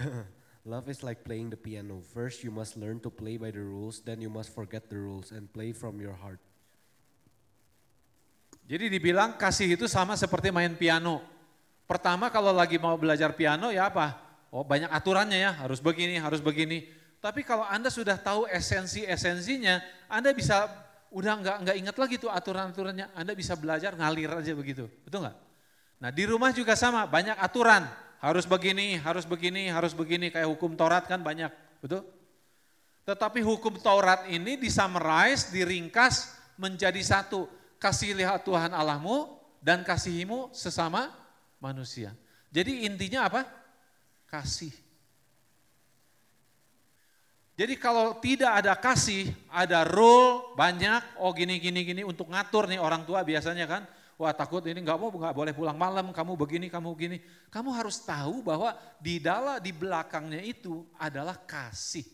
[0.68, 2.00] Love is like playing the piano.
[2.00, 5.32] First you must learn to play by the rules, then you must forget the rules
[5.32, 6.40] and play from your heart.
[8.68, 11.24] Jadi dibilang kasih itu sama seperti main piano.
[11.88, 14.20] Pertama kalau lagi mau belajar piano ya apa?
[14.52, 16.84] Oh banyak aturannya ya, harus begini, harus begini.
[17.18, 20.70] Tapi kalau Anda sudah tahu esensi-esensinya, Anda bisa
[21.10, 23.10] udah nggak nggak ingat lagi tuh aturan-aturannya.
[23.16, 25.36] Anda bisa belajar ngalir aja begitu, betul nggak?
[25.98, 27.86] Nah di rumah juga sama, banyak aturan.
[28.18, 30.30] Harus begini, harus begini, harus begini.
[30.30, 31.50] Kayak hukum Taurat kan banyak,
[31.82, 32.02] betul?
[33.06, 37.46] Tetapi hukum Taurat ini disummarize, diringkas menjadi satu.
[37.78, 41.14] Kasih lihat Tuhan Allahmu dan kasihimu sesama
[41.62, 42.10] manusia.
[42.50, 43.46] Jadi intinya apa?
[44.26, 44.74] Kasih.
[47.58, 52.78] Jadi kalau tidak ada kasih, ada rule banyak, oh gini gini gini untuk ngatur nih
[52.78, 53.82] orang tua biasanya kan,
[54.14, 57.18] wah takut ini nggak mau nggak boleh pulang malam, kamu begini, kamu begini.
[57.50, 62.06] Kamu harus tahu bahwa di dalam di belakangnya itu adalah kasih.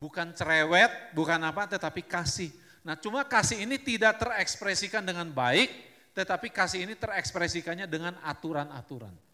[0.00, 2.48] Bukan cerewet, bukan apa, tetapi kasih.
[2.80, 5.68] Nah cuma kasih ini tidak terekspresikan dengan baik,
[6.16, 9.25] tetapi kasih ini terekspresikannya dengan aturan-aturan.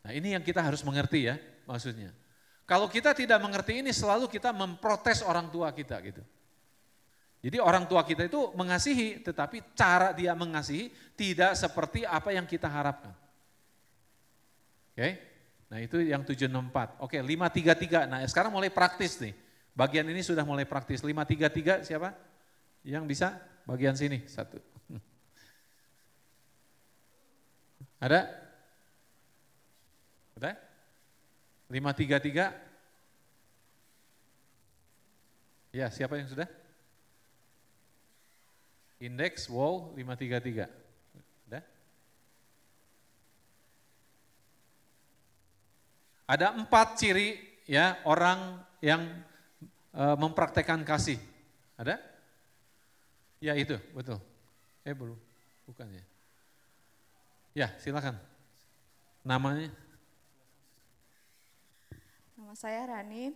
[0.00, 1.36] Nah ini yang kita harus mengerti ya
[1.68, 2.12] maksudnya.
[2.64, 6.22] Kalau kita tidak mengerti ini selalu kita memprotes orang tua kita gitu.
[7.40, 12.68] Jadi orang tua kita itu mengasihi tetapi cara dia mengasihi tidak seperti apa yang kita
[12.68, 13.16] harapkan.
[14.92, 15.16] Oke,
[15.72, 17.00] nah itu yang 764.
[17.00, 19.32] Oke 533, nah sekarang mulai praktis nih.
[19.72, 21.00] Bagian ini sudah mulai praktis.
[21.00, 22.12] 533 siapa?
[22.84, 24.60] Yang bisa bagian sini satu.
[28.04, 28.28] Ada?
[30.36, 30.54] Udah?
[31.70, 32.50] 533.
[35.70, 36.50] Ya, siapa yang sudah?
[38.98, 40.66] Indeks wow 533.
[41.46, 41.62] Udah?
[46.26, 47.38] Ada empat ciri
[47.70, 49.06] ya orang yang
[49.94, 51.22] e, mempraktekkan kasih.
[51.78, 52.02] Ada?
[53.38, 54.18] Ya itu, betul.
[54.82, 55.16] Eh belum,
[55.70, 56.04] bukan ya.
[57.54, 58.18] Ya silakan.
[59.22, 59.70] Namanya?
[62.50, 63.30] Nama saya Rani.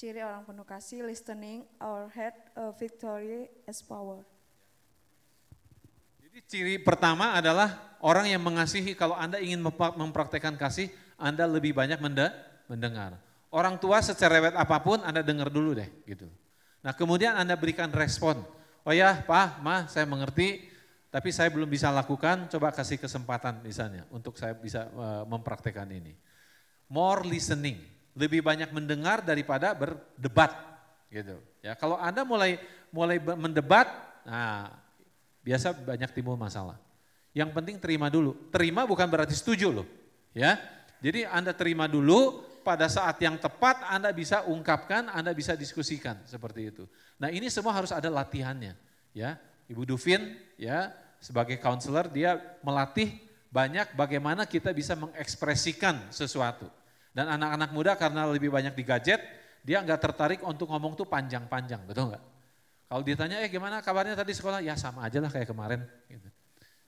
[0.00, 4.24] Ciri orang penuh kasih, listening, our head, uh, victory as power.
[6.16, 10.88] Jadi ciri pertama adalah orang yang mengasihi, kalau Anda ingin mempraktekkan kasih,
[11.20, 12.00] Anda lebih banyak
[12.72, 13.20] mendengar.
[13.52, 16.32] Orang tua secerewet apa pun Anda dengar dulu deh gitu.
[16.80, 18.40] Nah kemudian Anda berikan respon.
[18.88, 20.64] Oh ya Pak, Ma saya mengerti,
[21.12, 26.16] tapi saya belum bisa lakukan, coba kasih kesempatan misalnya untuk saya bisa uh, mempraktekkan ini
[26.88, 27.76] more listening,
[28.18, 30.50] lebih banyak mendengar daripada berdebat
[31.08, 31.38] gitu.
[31.62, 32.58] Ya, kalau Anda mulai
[32.90, 33.86] mulai mendebat,
[34.26, 34.74] nah
[35.46, 36.76] biasa banyak timbul masalah.
[37.30, 38.34] Yang penting terima dulu.
[38.50, 39.86] Terima bukan berarti setuju loh.
[40.34, 40.58] Ya.
[40.98, 46.74] Jadi Anda terima dulu, pada saat yang tepat Anda bisa ungkapkan, Anda bisa diskusikan seperti
[46.74, 46.84] itu.
[47.16, 48.74] Nah, ini semua harus ada latihannya,
[49.14, 49.38] ya.
[49.68, 53.20] Ibu Duvin ya sebagai counselor dia melatih
[53.52, 56.68] banyak bagaimana kita bisa mengekspresikan sesuatu.
[57.18, 59.18] Dan anak-anak muda karena lebih banyak di gadget,
[59.66, 62.22] dia nggak tertarik untuk ngomong tuh panjang-panjang, betul nggak?
[62.86, 64.62] Kalau ditanya, eh gimana kabarnya tadi sekolah?
[64.62, 65.82] Ya sama aja lah kayak kemarin.
[66.06, 66.28] Gitu.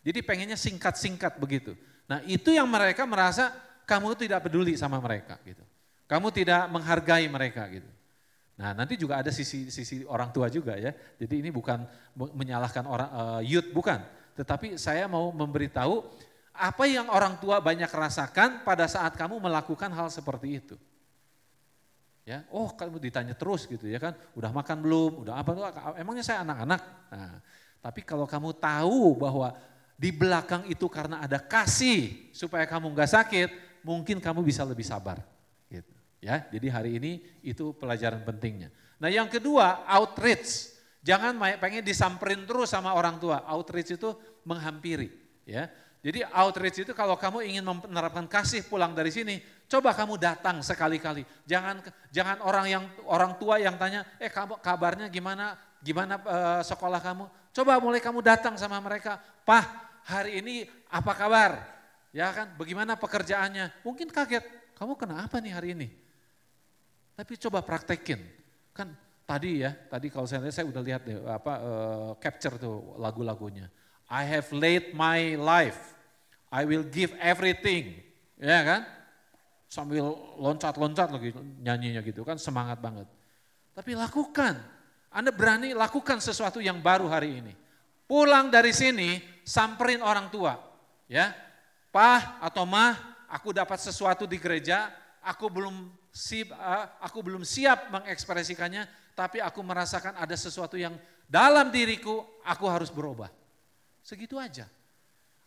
[0.07, 1.75] Jadi pengennya singkat-singkat begitu.
[2.07, 3.51] Nah itu yang mereka merasa
[3.90, 5.66] kamu tidak peduli sama mereka gitu.
[6.07, 7.90] Kamu tidak menghargai mereka gitu.
[8.55, 10.95] Nah nanti juga ada sisi sisi orang tua juga ya.
[10.95, 11.83] Jadi ini bukan
[12.14, 13.99] menyalahkan orang uh, youth bukan,
[14.38, 16.07] tetapi saya mau memberitahu
[16.54, 20.76] apa yang orang tua banyak rasakan pada saat kamu melakukan hal seperti itu.
[22.28, 25.64] Ya, oh kamu ditanya terus gitu ya kan, udah makan belum, udah apa tuh,
[25.98, 26.80] emangnya saya anak-anak.
[27.10, 27.34] Nah,
[27.80, 29.56] tapi kalau kamu tahu bahwa
[29.96, 33.50] di belakang itu karena ada kasih supaya kamu nggak sakit,
[33.82, 35.20] mungkin kamu bisa lebih sabar.
[35.68, 35.92] Gitu.
[36.20, 38.68] Ya, jadi hari ini itu pelajaran pentingnya.
[39.00, 43.40] Nah yang kedua outreach, jangan pengen disamperin terus sama orang tua.
[43.48, 44.12] Outreach itu
[44.44, 45.08] menghampiri.
[45.48, 49.36] Ya, jadi outreach itu kalau kamu ingin menerapkan kasih pulang dari sini,
[49.68, 51.24] coba kamu datang sekali-kali.
[51.44, 55.60] Jangan jangan orang yang orang tua yang tanya, "Eh kamu kabarnya gimana?
[55.80, 57.24] gimana eh, sekolah kamu?
[57.50, 59.18] Coba mulai kamu datang sama mereka.
[59.42, 59.64] Pah,
[60.06, 61.52] hari ini apa kabar?
[62.14, 63.82] Ya kan, bagaimana pekerjaannya?
[63.82, 64.44] Mungkin kaget,
[64.76, 65.88] kamu kenapa nih hari ini?
[67.16, 68.20] Tapi coba praktekin.
[68.70, 68.94] Kan
[69.26, 73.66] tadi ya, tadi kalau saya saya udah lihat deh apa eh, capture tuh lagu-lagunya.
[74.11, 75.94] I have laid my life.
[76.51, 77.94] I will give everything.
[78.35, 78.83] Ya kan?
[79.70, 80.03] Sambil
[80.35, 81.31] loncat-loncat lagi
[81.62, 83.07] nyanyinya gitu kan semangat banget.
[83.70, 84.59] Tapi lakukan.
[85.14, 87.55] Anda berani lakukan sesuatu yang baru hari ini.
[88.11, 90.59] Pulang dari sini, samperin orang tua.
[91.07, 91.31] Ya,
[91.90, 94.90] Pah atau Mah, aku dapat sesuatu di gereja,
[95.23, 96.55] aku belum siap,
[97.03, 98.87] aku belum siap mengekspresikannya,
[99.18, 100.94] tapi aku merasakan ada sesuatu yang
[101.27, 103.31] dalam diriku, aku harus berubah.
[104.11, 104.66] Segitu aja.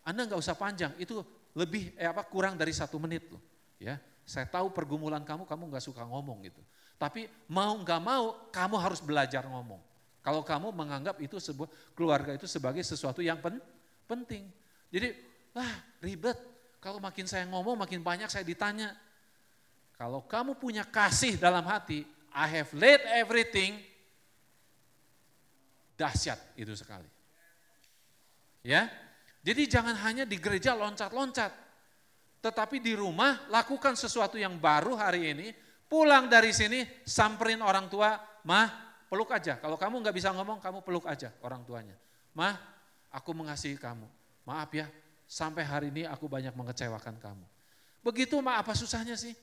[0.08, 1.19] Anda nggak usah panjang, itu
[1.52, 3.43] lebih eh apa kurang dari satu menit loh.
[3.76, 6.63] Ya, saya tahu pergumulan kamu, kamu nggak suka ngomong gitu.
[6.95, 9.84] Tapi mau nggak mau, kamu harus belajar ngomong.
[10.23, 13.60] Kalau kamu menganggap itu sebuah keluarga itu sebagai sesuatu yang pen,
[14.08, 14.47] penting.
[14.88, 15.12] Jadi,
[15.52, 16.39] wah ribet.
[16.80, 18.95] Kalau makin saya ngomong, makin banyak saya ditanya.
[19.99, 23.76] Kalau kamu punya kasih dalam hati, I have laid everything,
[25.99, 27.12] dahsyat itu sekali.
[28.63, 28.88] Ya,
[29.43, 31.52] jadi jangan hanya di gereja loncat-loncat,
[32.39, 35.52] tetapi di rumah lakukan sesuatu yang baru hari ini,
[35.91, 38.15] pulang dari sini samperin orang tua,
[38.47, 38.71] mah
[39.12, 39.60] peluk aja.
[39.60, 41.99] Kalau kamu nggak bisa ngomong, kamu peluk aja orang tuanya.
[42.32, 42.56] Mah,
[43.12, 44.08] aku mengasihi kamu.
[44.47, 44.88] Maaf ya,
[45.28, 47.45] sampai hari ini aku banyak mengecewakan kamu.
[47.99, 49.36] Begitu mah apa susahnya sih?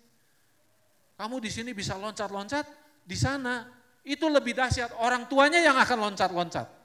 [1.20, 2.64] Kamu di sini bisa loncat-loncat,
[3.04, 3.68] di sana
[4.00, 4.96] itu lebih dahsyat.
[4.96, 6.79] Orang tuanya yang akan loncat-loncat.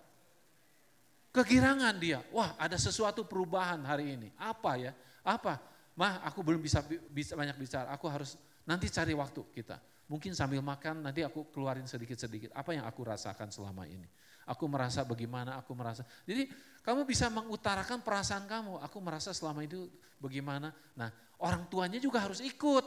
[1.36, 4.32] Kegirangan dia, wah ada sesuatu perubahan hari ini.
[4.39, 4.95] Apa ya?
[5.19, 5.60] Apa?
[6.00, 6.80] Mah aku belum bisa,
[7.12, 9.76] bisa banyak bicara, aku harus nanti cari waktu kita.
[10.08, 14.08] Mungkin sambil makan nanti aku keluarin sedikit-sedikit apa yang aku rasakan selama ini.
[14.48, 16.08] Aku merasa bagaimana, aku merasa.
[16.24, 16.48] Jadi
[16.88, 19.91] kamu bisa mengutarakan perasaan kamu, aku merasa selama itu
[20.24, 20.71] bagaimana.
[20.95, 21.12] Nah
[21.43, 22.86] orang tuanya juga harus ikut.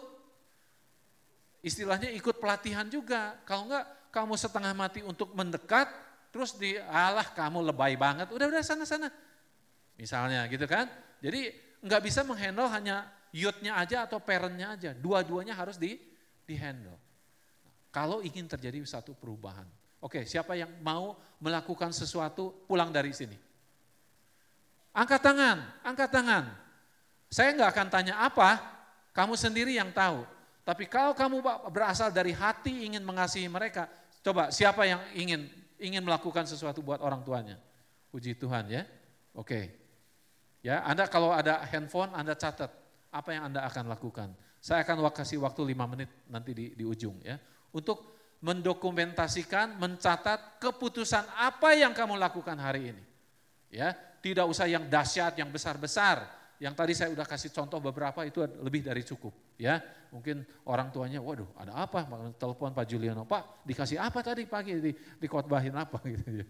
[1.60, 3.44] Istilahnya ikut pelatihan juga.
[3.44, 5.90] Kalau enggak kamu setengah mati untuk mendekat,
[6.28, 9.08] terus di alah kamu lebay banget, udah udah sana sana.
[9.98, 10.86] Misalnya gitu kan.
[11.18, 11.50] Jadi
[11.82, 15.98] nggak bisa menghandle hanya youth-nya aja atau parent-nya aja, dua-duanya harus di
[16.46, 16.96] di handle.
[17.92, 19.66] Kalau ingin terjadi satu perubahan.
[19.98, 23.34] Oke, siapa yang mau melakukan sesuatu pulang dari sini?
[24.94, 26.44] Angkat tangan, angkat tangan.
[27.28, 28.62] Saya nggak akan tanya apa,
[29.10, 30.22] kamu sendiri yang tahu.
[30.62, 33.90] Tapi kalau kamu berasal dari hati ingin mengasihi mereka,
[34.22, 37.56] coba siapa yang ingin ingin melakukan sesuatu buat orang tuanya.
[38.10, 38.82] Puji Tuhan ya.
[39.34, 39.74] Oke.
[40.62, 42.70] Ya, Anda kalau ada handphone Anda catat
[43.14, 44.34] apa yang Anda akan lakukan.
[44.58, 47.38] Saya akan kasih waktu lima menit nanti di, di ujung ya.
[47.70, 53.04] Untuk mendokumentasikan, mencatat keputusan apa yang kamu lakukan hari ini.
[53.68, 56.24] Ya, tidak usah yang dahsyat, yang besar-besar,
[56.58, 59.78] yang tadi saya udah kasih contoh beberapa itu lebih dari cukup ya.
[60.10, 62.02] Mungkin orang tuanya, waduh ada apa?
[62.34, 64.92] Telepon Pak Juliano, Pak dikasih apa tadi pagi di,
[65.22, 66.46] dikotbahin apa gitu ya.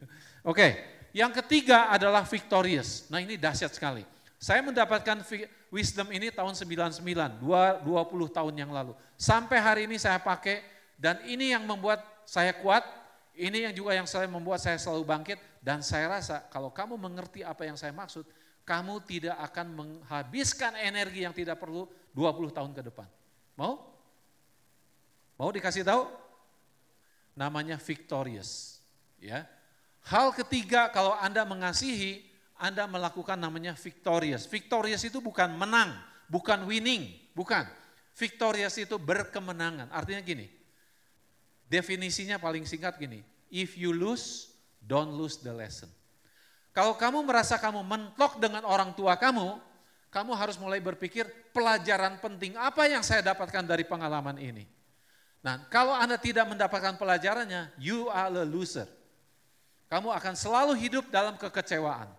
[0.49, 0.81] Oke,
[1.13, 3.05] yang ketiga adalah victorious.
[3.13, 4.07] Nah ini dahsyat sekali.
[4.39, 5.27] Saya mendapatkan
[5.69, 7.03] wisdom ini tahun 99,
[7.43, 7.83] 20
[8.31, 8.95] tahun yang lalu.
[9.19, 10.63] Sampai hari ini saya pakai
[10.95, 12.87] dan ini yang membuat saya kuat,
[13.35, 17.43] ini yang juga yang saya membuat saya selalu bangkit dan saya rasa kalau kamu mengerti
[17.43, 18.23] apa yang saya maksud,
[18.69, 23.09] kamu tidak akan menghabiskan energi yang tidak perlu 20 tahun ke depan.
[23.57, 23.81] Mau?
[25.41, 26.05] Mau dikasih tahu?
[27.33, 28.85] Namanya victorious.
[29.17, 29.49] Ya.
[30.05, 32.29] Hal ketiga kalau Anda mengasihi,
[32.61, 34.45] Anda melakukan namanya victorious.
[34.45, 35.97] Victorious itu bukan menang,
[36.29, 37.65] bukan winning, bukan.
[38.13, 39.89] Victorious itu berkemenangan.
[39.95, 40.45] Artinya gini,
[41.73, 44.53] definisinya paling singkat gini, if you lose,
[44.85, 45.89] don't lose the lesson.
[46.79, 49.59] Kalau kamu merasa kamu mentok dengan orang tua kamu,
[50.15, 54.63] kamu harus mulai berpikir pelajaran penting apa yang saya dapatkan dari pengalaman ini.
[55.43, 58.87] Nah, kalau Anda tidak mendapatkan pelajarannya, you are a loser.
[59.91, 62.15] Kamu akan selalu hidup dalam kekecewaan.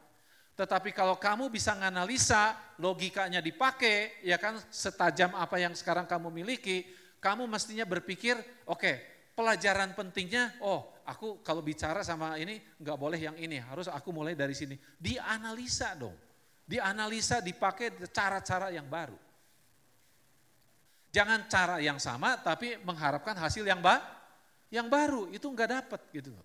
[0.59, 2.51] Tetapi kalau kamu bisa menganalisa,
[2.83, 6.83] logikanya dipakai, ya kan setajam apa yang sekarang kamu miliki,
[7.23, 8.35] kamu mestinya berpikir,
[8.67, 13.87] oke, okay, pelajaran pentingnya, oh aku kalau bicara sama ini nggak boleh yang ini, harus
[13.87, 14.75] aku mulai dari sini.
[14.99, 16.11] Dianalisa dong,
[16.67, 19.15] dianalisa dipakai cara-cara yang baru.
[21.15, 24.03] Jangan cara yang sama tapi mengharapkan hasil yang ba
[24.69, 26.35] yang baru itu nggak dapat gitu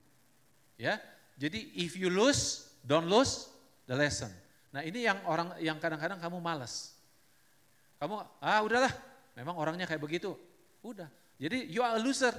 [0.78, 0.98] Ya,
[1.34, 3.50] jadi if you lose, don't lose
[3.90, 4.30] the lesson.
[4.70, 6.94] Nah ini yang orang yang kadang-kadang kamu malas.
[7.98, 8.90] Kamu ah udahlah,
[9.34, 10.34] memang orangnya kayak begitu.
[10.82, 11.06] Udah.
[11.38, 12.34] Jadi you are a loser.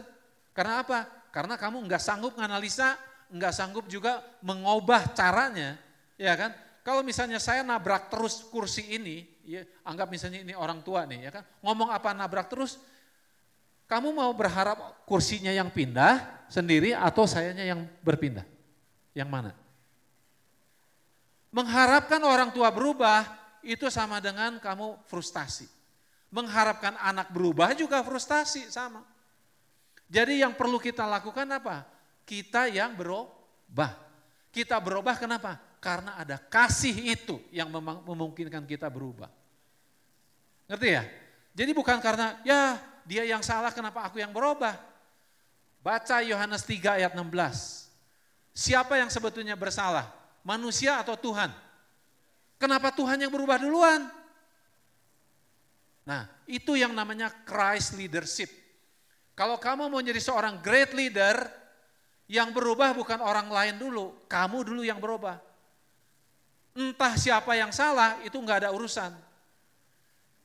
[0.55, 1.03] Karena apa?
[1.35, 2.95] Karena kamu nggak sanggup menganalisa
[3.27, 5.75] nggak sanggup juga mengubah caranya,
[6.15, 6.55] ya kan?
[6.85, 11.31] Kalau misalnya saya nabrak terus kursi ini, ya, anggap misalnya ini orang tua nih, ya
[11.33, 11.43] kan?
[11.65, 12.77] Ngomong apa nabrak terus,
[13.89, 18.45] kamu mau berharap kursinya yang pindah sendiri atau sayanya yang berpindah?
[19.17, 19.51] Yang mana?
[21.49, 23.25] Mengharapkan orang tua berubah
[23.65, 25.65] itu sama dengan kamu frustasi.
[26.29, 29.01] Mengharapkan anak berubah juga frustasi sama.
[30.05, 31.85] Jadi yang perlu kita lakukan apa?
[32.25, 33.91] Kita yang berubah.
[34.53, 35.57] Kita berubah kenapa?
[35.81, 37.69] Karena ada kasih itu yang
[38.05, 39.29] memungkinkan kita berubah.
[40.65, 41.03] Ngerti ya?
[41.55, 44.73] Jadi bukan karena ya dia yang salah kenapa aku yang berubah.
[45.85, 47.21] Baca Yohanes 3 ayat 16.
[48.55, 50.09] Siapa yang sebetulnya bersalah?
[50.41, 51.53] Manusia atau Tuhan?
[52.57, 54.09] Kenapa Tuhan yang berubah duluan?
[56.05, 58.49] Nah, itu yang namanya Christ leadership.
[59.35, 61.35] Kalau kamu mau jadi seorang great leader,
[62.25, 65.37] yang berubah bukan orang lain dulu, kamu dulu yang berubah.
[66.75, 69.13] Entah siapa yang salah, itu nggak ada urusan.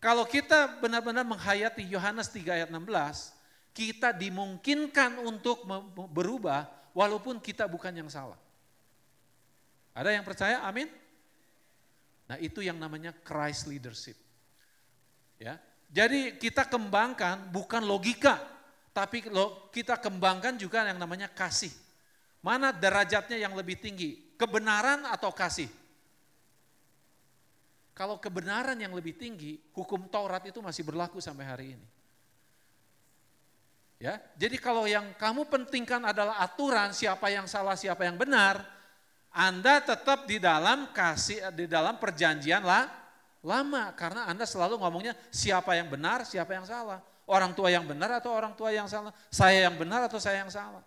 [0.01, 3.37] Kalau kita benar-benar menghayati Yohanes 3 ayat 16,
[3.73, 5.65] kita dimungkinkan untuk
[6.13, 8.39] berubah walaupun kita bukan yang salah.
[9.97, 10.65] Ada yang percaya?
[10.65, 10.89] Amin.
[12.31, 14.17] Nah, itu yang namanya Christ leadership.
[15.41, 15.59] Ya.
[15.91, 18.39] Jadi kita kembangkan bukan logika,
[18.91, 19.23] tapi
[19.71, 21.71] kita kembangkan juga yang namanya kasih.
[22.41, 24.35] Mana derajatnya yang lebih tinggi?
[24.35, 25.69] Kebenaran atau kasih?
[27.93, 31.87] Kalau kebenaran yang lebih tinggi, hukum Taurat itu masih berlaku sampai hari ini.
[34.01, 38.65] Ya, jadi kalau yang kamu pentingkan adalah aturan siapa yang salah, siapa yang benar,
[39.29, 42.89] Anda tetap di dalam kasih di dalam perjanjian lah
[43.45, 47.05] lama karena Anda selalu ngomongnya siapa yang benar, siapa yang salah.
[47.31, 49.15] Orang tua yang benar atau orang tua yang salah?
[49.31, 50.83] Saya yang benar atau saya yang salah?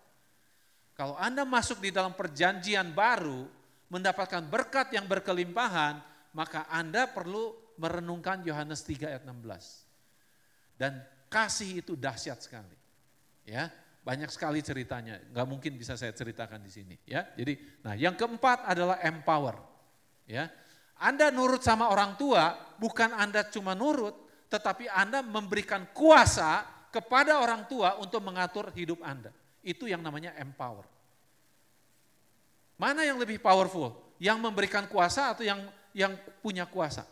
[0.92, 3.48] Kalau Anda masuk di dalam perjanjian baru,
[3.88, 6.04] mendapatkan berkat yang berkelimpahan,
[6.36, 10.76] maka Anda perlu merenungkan Yohanes 3 ayat 16.
[10.76, 11.00] Dan
[11.32, 12.76] kasih itu dahsyat sekali.
[13.48, 13.72] Ya,
[14.04, 16.94] banyak sekali ceritanya, nggak mungkin bisa saya ceritakan di sini.
[17.08, 19.56] Ya, jadi, nah yang keempat adalah empower.
[20.28, 20.52] Ya,
[21.00, 24.23] Anda nurut sama orang tua, bukan Anda cuma nurut,
[24.54, 26.62] tetapi Anda memberikan kuasa
[26.94, 29.34] kepada orang tua untuk mengatur hidup Anda.
[29.66, 30.86] Itu yang namanya empower.
[32.78, 34.14] Mana yang lebih powerful?
[34.22, 35.58] Yang memberikan kuasa atau yang
[35.90, 37.02] yang punya kuasa?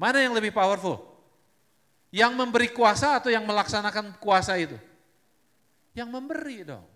[0.00, 1.04] Mana yang lebih powerful?
[2.08, 4.80] Yang memberi kuasa atau yang melaksanakan kuasa itu?
[5.92, 6.86] Yang memberi dong.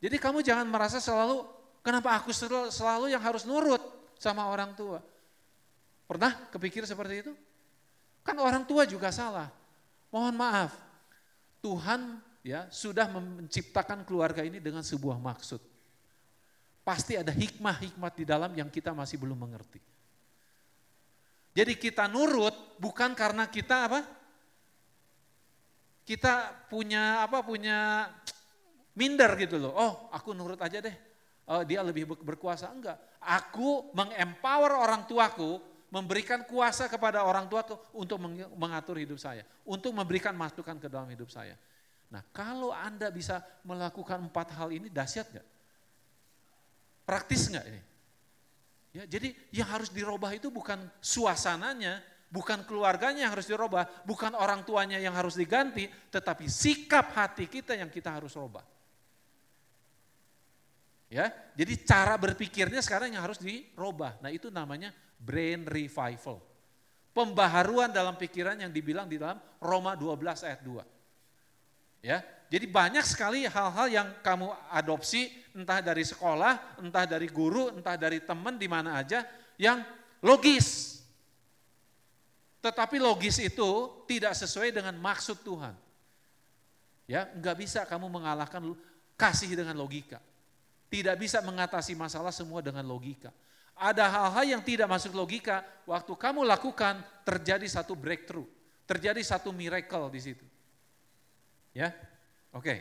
[0.00, 1.44] Jadi kamu jangan merasa selalu,
[1.84, 2.32] kenapa aku
[2.72, 3.82] selalu yang harus nurut
[4.16, 5.04] sama orang tua.
[6.08, 7.32] Pernah kepikir seperti itu?
[8.28, 9.48] Kan orang tua juga salah.
[10.12, 10.76] Mohon maaf,
[11.64, 15.56] Tuhan ya sudah menciptakan keluarga ini dengan sebuah maksud.
[16.84, 19.80] Pasti ada hikmah-hikmat di dalam yang kita masih belum mengerti.
[21.56, 24.00] Jadi kita nurut bukan karena kita apa?
[26.04, 27.40] Kita punya apa?
[27.40, 28.08] Punya
[28.92, 29.72] minder gitu loh.
[29.72, 30.96] Oh, aku nurut aja deh.
[31.48, 33.00] Oh, dia lebih berkuasa enggak?
[33.24, 38.20] Aku mengempower orang tuaku, memberikan kuasa kepada orang tuaku untuk
[38.56, 41.56] mengatur hidup saya, untuk memberikan masukan ke dalam hidup saya.
[42.08, 45.48] Nah, kalau Anda bisa melakukan empat hal ini dahsyat enggak?
[47.04, 47.80] Praktis nggak ini?
[48.96, 52.00] Ya, jadi yang harus dirubah itu bukan suasananya,
[52.32, 57.76] bukan keluarganya yang harus dirubah, bukan orang tuanya yang harus diganti, tetapi sikap hati kita
[57.76, 58.64] yang kita harus rubah.
[61.08, 64.20] Ya, jadi cara berpikirnya sekarang yang harus dirubah.
[64.20, 66.44] Nah, itu namanya brain revival.
[67.16, 72.04] Pembaharuan dalam pikiran yang dibilang di dalam Roma 12 ayat 2.
[72.04, 72.20] Ya,
[72.52, 78.22] jadi banyak sekali hal-hal yang kamu adopsi entah dari sekolah, entah dari guru, entah dari
[78.22, 79.24] teman di mana aja
[79.56, 79.80] yang
[80.20, 81.00] logis.
[82.60, 85.72] Tetapi logis itu tidak sesuai dengan maksud Tuhan.
[87.08, 88.60] Ya, enggak bisa kamu mengalahkan
[89.16, 90.20] kasih dengan logika.
[90.88, 93.28] Tidak bisa mengatasi masalah semua dengan logika.
[93.78, 98.48] Ada hal-hal yang tidak masuk logika, waktu kamu lakukan terjadi satu breakthrough,
[98.88, 100.46] terjadi satu miracle di situ.
[101.76, 101.94] Ya,
[102.48, 102.64] Oke.
[102.64, 102.78] Okay.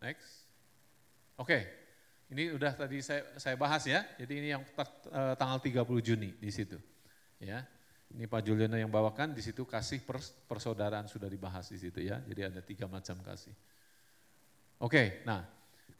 [0.00, 0.48] Next.
[1.36, 1.46] Oke.
[1.46, 1.62] Okay.
[2.28, 4.04] Ini udah tadi saya saya bahas ya.
[4.16, 6.80] Jadi ini yang uh, tanggal 30 Juni di situ.
[7.40, 7.68] Ya.
[8.08, 12.20] Ini Pak Juliana yang bawakan di situ kasih pers, persaudaraan sudah dibahas di situ ya.
[12.24, 13.52] Jadi ada tiga macam kasih.
[14.80, 15.44] Oke, nah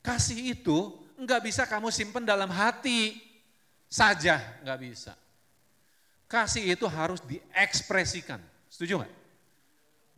[0.01, 3.19] kasih itu enggak bisa kamu simpen dalam hati
[3.91, 5.13] saja, nggak bisa.
[6.29, 8.41] Kasih itu harus diekspresikan.
[8.69, 9.13] Setuju nggak?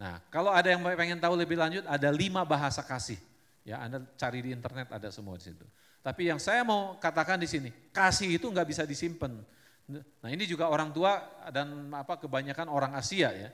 [0.01, 3.21] Nah, kalau ada yang pengen tahu lebih lanjut, ada lima bahasa kasih.
[3.63, 5.67] Ya, Anda cari di internet ada semua di situ.
[6.01, 9.37] Tapi yang saya mau katakan di sini, kasih itu nggak bisa disimpan.
[9.99, 11.19] Nah, ini juga orang tua
[11.51, 13.51] dan apa kebanyakan orang Asia ya.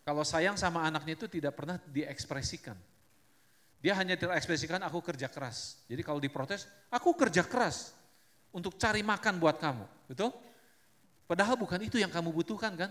[0.00, 2.74] Kalau sayang sama anaknya itu tidak pernah diekspresikan.
[3.80, 5.84] Dia hanya terekspresikan aku kerja keras.
[5.88, 7.96] Jadi kalau diprotes, aku kerja keras
[8.52, 9.84] untuk cari makan buat kamu.
[10.08, 10.32] Betul?
[11.24, 12.90] Padahal bukan itu yang kamu butuhkan kan?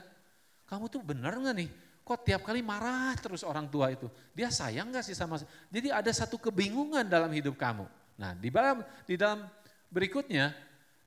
[0.65, 1.69] Kamu tuh benar nggak nih?
[2.07, 4.09] Kok tiap kali marah terus orang tua itu?
[4.33, 5.37] Dia sayang nggak sih sama?
[5.69, 7.85] Jadi ada satu kebingungan dalam hidup kamu.
[8.17, 9.45] Nah di dalam di dalam
[9.93, 10.55] berikutnya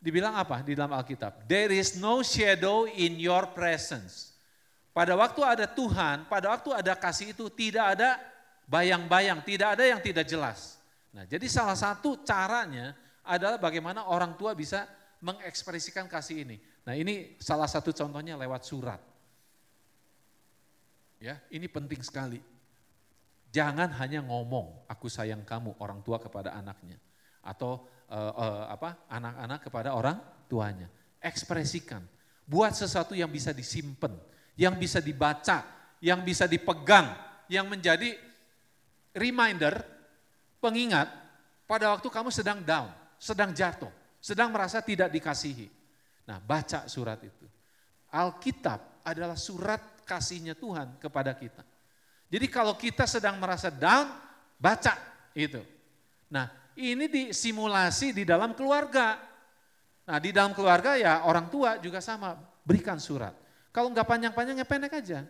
[0.02, 1.46] dibilang apa di dalam Alkitab?
[1.46, 4.34] There is no shadow in your presence.
[4.90, 8.18] Pada waktu ada Tuhan, pada waktu ada kasih itu tidak ada
[8.66, 10.76] bayang-bayang, tidak ada yang tidak jelas.
[11.14, 12.92] Nah, jadi salah satu caranya
[13.24, 14.84] adalah bagaimana orang tua bisa
[15.22, 16.56] mengekspresikan kasih ini.
[16.82, 19.00] Nah, ini salah satu contohnya lewat surat.
[21.22, 22.42] Ya, ini penting sekali.
[23.54, 26.98] Jangan hanya ngomong aku sayang kamu orang tua kepada anaknya
[27.44, 30.18] atau uh, uh, apa anak-anak kepada orang
[30.50, 30.90] tuanya.
[31.22, 32.02] Ekspresikan.
[32.42, 34.10] Buat sesuatu yang bisa disimpan,
[34.58, 35.62] yang bisa dibaca,
[36.02, 37.14] yang bisa dipegang,
[37.46, 38.18] yang menjadi
[39.14, 39.78] reminder,
[40.58, 41.06] pengingat
[41.70, 45.70] pada waktu kamu sedang down, sedang jatuh, sedang merasa tidak dikasihi.
[46.26, 47.46] Nah, baca surat itu.
[48.10, 51.62] Alkitab adalah surat kasihnya Tuhan kepada kita.
[52.28, 54.08] Jadi kalau kita sedang merasa down,
[54.58, 54.94] baca
[55.36, 55.60] itu.
[56.32, 56.48] Nah
[56.78, 59.20] ini disimulasi di dalam keluarga.
[60.08, 63.34] Nah di dalam keluarga ya orang tua juga sama, berikan surat.
[63.72, 65.20] Kalau nggak panjang-panjang ya pendek aja.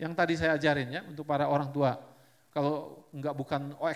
[0.00, 2.00] Yang tadi saya ajarin ya untuk para orang tua.
[2.50, 3.90] Kalau nggak bukan oh,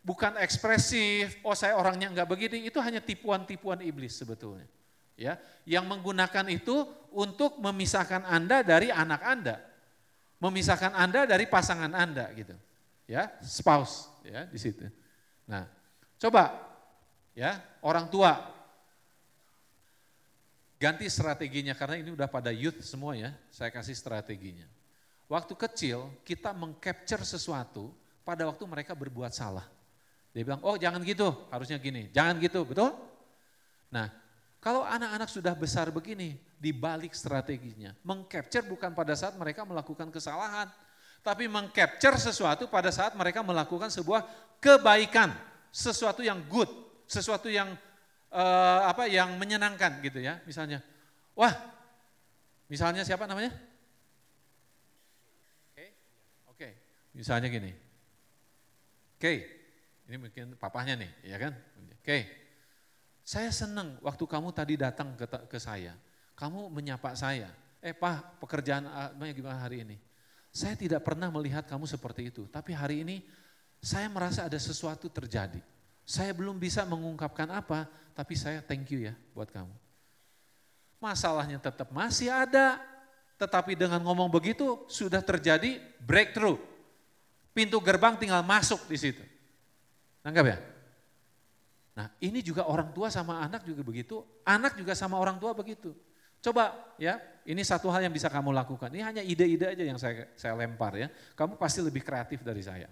[0.00, 4.66] bukan ekspresif, oh saya orangnya nggak begini, itu hanya tipuan-tipuan iblis sebetulnya
[5.16, 9.56] ya yang menggunakan itu untuk memisahkan Anda dari anak Anda.
[10.36, 12.52] Memisahkan Anda dari pasangan Anda gitu.
[13.08, 14.84] Ya, spouse ya di situ.
[15.48, 15.64] Nah,
[16.16, 16.56] coba
[17.36, 18.56] ya orang tua
[20.76, 23.32] ganti strateginya karena ini udah pada youth semua ya.
[23.48, 24.68] Saya kasih strateginya.
[25.26, 27.90] Waktu kecil kita mengcapture sesuatu
[28.22, 29.66] pada waktu mereka berbuat salah.
[30.30, 32.92] Dia bilang, "Oh, jangan gitu, harusnya gini." Jangan gitu, betul?
[33.88, 34.12] Nah,
[34.60, 37.96] kalau anak-anak sudah besar begini, dibalik strateginya.
[38.04, 40.68] Mengcapture bukan pada saat mereka melakukan kesalahan,
[41.24, 44.22] tapi mengcapture sesuatu pada saat mereka melakukan sebuah
[44.60, 45.32] kebaikan,
[45.72, 46.68] sesuatu yang good,
[47.06, 47.74] sesuatu yang
[48.32, 50.42] uh, apa yang menyenangkan gitu ya.
[50.44, 50.82] Misalnya,
[51.32, 51.52] wah,
[52.66, 53.54] misalnya siapa namanya?
[55.70, 55.88] Oke, okay.
[56.52, 56.72] Okay.
[57.14, 59.36] Misalnya gini, oke, okay.
[60.10, 61.52] ini mungkin papahnya nih, ya kan?
[61.54, 62.22] Oke, okay.
[63.26, 65.98] Saya senang waktu kamu tadi datang ke, ke saya.
[66.38, 67.50] Kamu menyapa saya.
[67.82, 68.86] Eh pak, pekerjaan
[69.34, 69.98] gimana hari ini?
[70.54, 72.46] Saya tidak pernah melihat kamu seperti itu.
[72.46, 73.26] Tapi hari ini
[73.80, 75.60] saya merasa ada sesuatu terjadi.
[76.06, 79.74] Saya belum bisa mengungkapkan apa, tapi saya thank you ya buat kamu.
[81.02, 82.78] Masalahnya tetap masih ada,
[83.36, 86.56] tetapi dengan ngomong begitu sudah terjadi breakthrough.
[87.52, 89.24] Pintu gerbang tinggal masuk di situ.
[90.24, 90.58] Nanggap ya?
[91.96, 95.96] Nah ini juga orang tua sama anak juga begitu, anak juga sama orang tua begitu.
[96.44, 97.16] Coba ya,
[97.48, 98.92] ini satu hal yang bisa kamu lakukan.
[98.92, 101.08] Ini hanya ide-ide aja yang saya, saya lempar ya.
[101.34, 102.86] Kamu pasti lebih kreatif dari saya.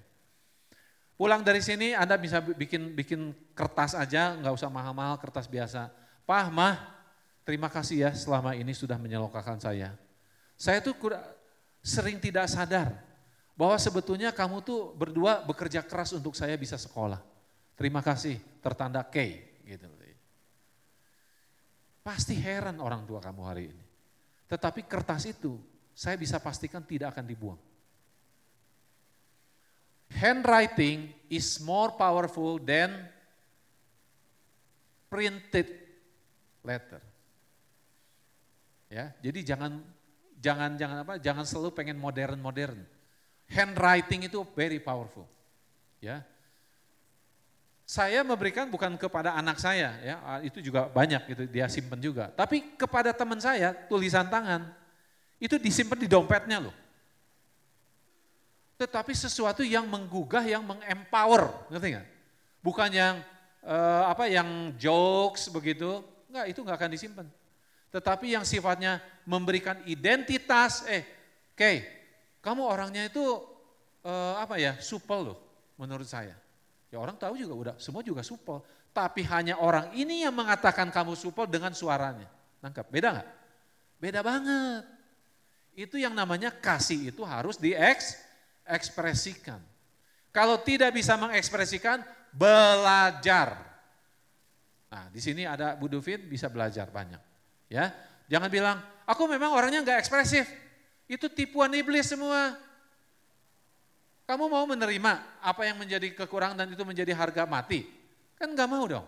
[1.15, 5.87] Pulang dari sini Anda bisa bikin bikin kertas aja, nggak usah mahal-mahal, kertas biasa.
[6.27, 6.75] Pah, mah,
[7.47, 9.95] terima kasih ya selama ini sudah menyelokakan saya.
[10.59, 10.99] Saya tuh
[11.85, 12.99] sering tidak sadar
[13.55, 17.23] bahwa sebetulnya kamu tuh berdua bekerja keras untuk saya bisa sekolah.
[17.79, 19.39] Terima kasih, tertanda K.
[19.62, 19.87] Gitu.
[22.05, 23.85] Pasti heran orang tua kamu hari ini.
[24.45, 25.57] Tetapi kertas itu
[25.97, 27.61] saya bisa pastikan tidak akan dibuang.
[30.15, 32.95] Handwriting is more powerful than
[35.11, 35.71] printed
[36.62, 37.03] letter.
[38.87, 39.83] Ya, jadi jangan
[40.39, 41.15] jangan jangan apa?
[41.19, 42.79] Jangan selalu pengen modern-modern.
[43.51, 45.27] Handwriting itu very powerful.
[45.99, 46.23] Ya,
[47.85, 52.33] saya memberikan bukan kepada anak saya ya ah, itu juga banyak itu dia simpen juga
[52.33, 54.73] tapi kepada teman saya tulisan tangan
[55.37, 56.73] itu disimpan di dompetnya loh
[58.75, 62.07] tetapi sesuatu yang menggugah yang mengempower ngerti nggak
[62.61, 63.14] bukan yang
[63.62, 67.27] uh, apa yang jokes begitu nggak itu nggak akan disimpan
[67.95, 71.07] tetapi yang sifatnya memberikan identitas eh
[71.55, 71.72] oke
[72.43, 73.22] kamu orangnya itu
[74.03, 75.39] uh, apa ya supel loh
[75.79, 76.35] menurut saya
[76.95, 78.62] Ya orang tahu juga udah, semua juga supel.
[78.95, 82.31] Tapi hanya orang ini yang mengatakan kamu supel dengan suaranya.
[82.62, 83.29] Nangkap, beda nggak?
[83.99, 84.87] Beda banget.
[85.75, 87.59] Itu yang namanya kasih itu harus
[88.65, 89.61] diekspresikan.
[90.35, 92.03] Kalau tidak bisa mengekspresikan,
[92.35, 93.55] belajar.
[94.91, 97.21] Nah, di sini ada Bu Duvin bisa belajar banyak.
[97.71, 97.95] Ya,
[98.27, 100.49] jangan bilang aku memang orangnya nggak ekspresif.
[101.07, 102.59] Itu tipuan iblis semua.
[104.25, 107.85] Kamu mau menerima apa yang menjadi kekurangan dan itu menjadi harga mati?
[108.41, 109.07] Kan nggak mau dong.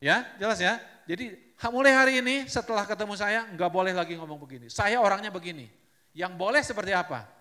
[0.00, 0.80] Ya, jelas ya.
[1.04, 1.36] Jadi
[1.68, 4.66] mulai hari ini setelah ketemu saya nggak boleh lagi ngomong begini.
[4.72, 5.68] Saya orangnya begini.
[6.16, 7.33] Yang boleh seperti apa?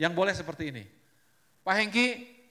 [0.00, 0.84] Yang boleh seperti ini.
[1.60, 2.06] Pak Hengki,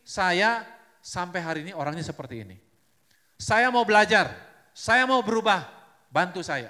[0.06, 0.62] saya
[1.02, 2.58] sampai hari ini orangnya seperti ini.
[3.41, 4.30] Saya mau belajar,
[4.70, 5.66] saya mau berubah,
[6.14, 6.70] bantu saya.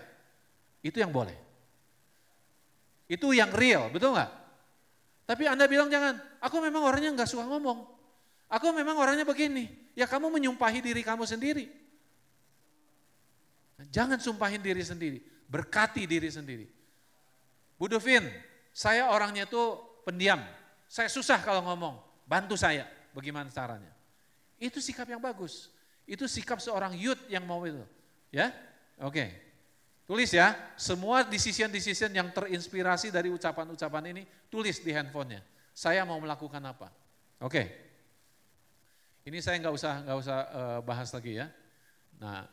[0.80, 1.36] Itu yang boleh.
[3.12, 4.32] Itu yang real, betul nggak?
[5.28, 7.84] Tapi Anda bilang jangan, aku memang orangnya nggak suka ngomong.
[8.48, 9.68] Aku memang orangnya begini.
[10.00, 11.68] Ya kamu menyumpahi diri kamu sendiri.
[13.92, 16.66] Jangan sumpahin diri sendiri, berkati diri sendiri.
[17.80, 18.24] Bu Dovin,
[18.76, 20.40] saya orangnya itu pendiam.
[20.90, 22.90] Saya susah kalau ngomong, bantu saya.
[23.14, 23.94] Bagaimana caranya?
[24.58, 25.70] Itu sikap yang bagus.
[26.10, 27.86] Itu sikap seorang youth yang mau itu.
[28.34, 28.50] Ya,
[28.98, 29.30] oke.
[30.10, 35.46] Tulis ya, semua decision-decision yang terinspirasi dari ucapan-ucapan ini, tulis di handphonenya.
[35.78, 36.90] Saya mau melakukan apa?
[37.38, 37.70] Oke.
[39.30, 41.54] Ini saya nggak usah nggak usah uh, bahas lagi ya.
[42.18, 42.50] Nah,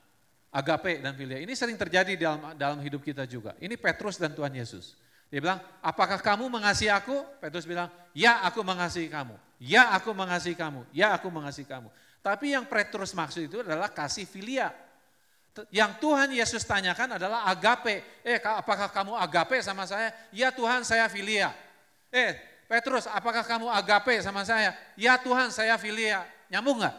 [0.53, 3.57] agape dan filia ini sering terjadi dalam dalam hidup kita juga.
[3.57, 4.93] Ini Petrus dan Tuhan Yesus.
[5.37, 7.21] Dia bilang, apakah kamu mengasihi aku?
[7.45, 9.37] Petrus bilang, ya aku mengasihi kamu.
[9.61, 10.89] Ya aku mengasihi kamu.
[10.97, 11.93] Ya aku mengasihi kamu.
[12.25, 14.73] Tapi yang Petrus maksud itu adalah kasih filia
[15.73, 18.05] yang Tuhan Yesus tanyakan adalah agape.
[18.21, 20.13] Eh, apakah kamu agape sama saya?
[20.29, 21.55] Ya Tuhan, saya filia.
[22.13, 22.37] Eh,
[22.69, 24.77] Petrus, apakah kamu agape sama saya?
[24.99, 26.29] Ya Tuhan, saya filia.
[26.53, 26.97] Nyambung nggak?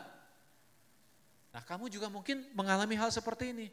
[1.54, 3.68] Nah, kamu juga mungkin mengalami hal seperti ini.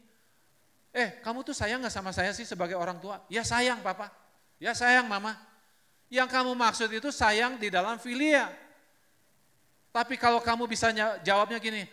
[0.93, 3.25] Eh, kamu tuh sayang nggak sama saya sih sebagai orang tua?
[3.25, 4.24] Ya sayang, Papa.
[4.61, 5.35] Ya sayang, Mama.
[6.07, 8.51] Yang kamu maksud itu sayang di dalam filia.
[9.89, 10.91] Tapi kalau kamu bisa
[11.23, 11.87] jawabnya gini,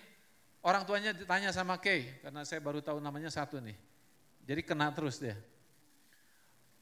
[0.63, 3.75] Orang tuanya ditanya sama Kay, karena saya baru tahu namanya satu nih.
[4.47, 5.35] Jadi kena terus dia.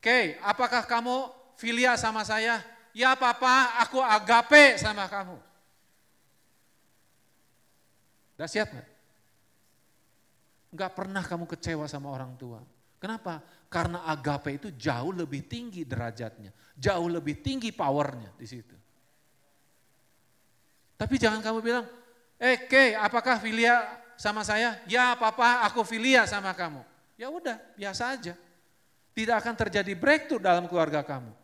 [0.05, 2.61] Kay, apakah kamu filia sama saya?
[2.93, 5.41] Ya papa, aku agape sama kamu.
[8.37, 8.89] Dahsyat nggak?
[10.77, 12.61] Enggak pernah kamu kecewa sama orang tua.
[13.01, 13.41] Kenapa?
[13.71, 18.77] Karena agape itu jauh lebih tinggi derajatnya, jauh lebih tinggi powernya di situ.
[20.99, 21.87] Tapi jangan kamu bilang,
[22.41, 23.85] Eh, Kay, apakah filia
[24.17, 24.81] sama saya?
[24.89, 26.81] Ya, papa, aku filia sama kamu.
[27.21, 28.33] Ya udah, biasa aja.
[29.13, 31.37] Tidak akan terjadi breakthrough dalam keluarga kamu.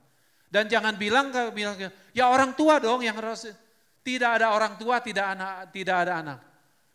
[0.48, 1.76] Dan jangan bilang ke bilang
[2.16, 3.52] ya orang tua dong yang harus
[4.00, 6.38] tidak ada orang tua, tidak anak, tidak ada anak.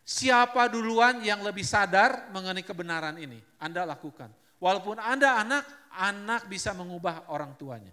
[0.01, 3.37] Siapa duluan yang lebih sadar mengenai kebenaran ini?
[3.61, 4.33] Anda lakukan.
[4.61, 7.91] Walaupun Anda anak, anak bisa mengubah orang tuanya.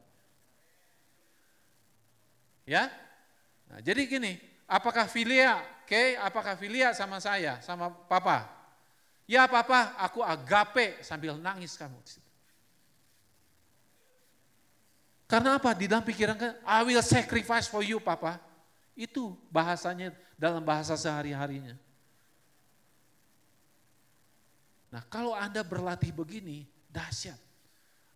[2.69, 2.93] Ya?
[3.73, 4.37] Nah, jadi gini,
[4.69, 8.45] apakah filia Oke, apakah filia sama saya, sama papa?
[9.25, 11.97] Ya papa, aku agape sambil nangis kamu.
[15.25, 15.73] Karena apa?
[15.73, 18.37] Di dalam pikiran kan, I will sacrifice for you papa.
[18.93, 21.73] Itu bahasanya dalam bahasa sehari-harinya.
[24.89, 27.37] Nah kalau Anda berlatih begini, dahsyat.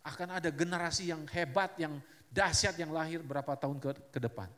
[0.03, 2.01] Akan ada generasi yang hebat, yang
[2.33, 4.49] dahsyat yang lahir berapa tahun ke, ke depan.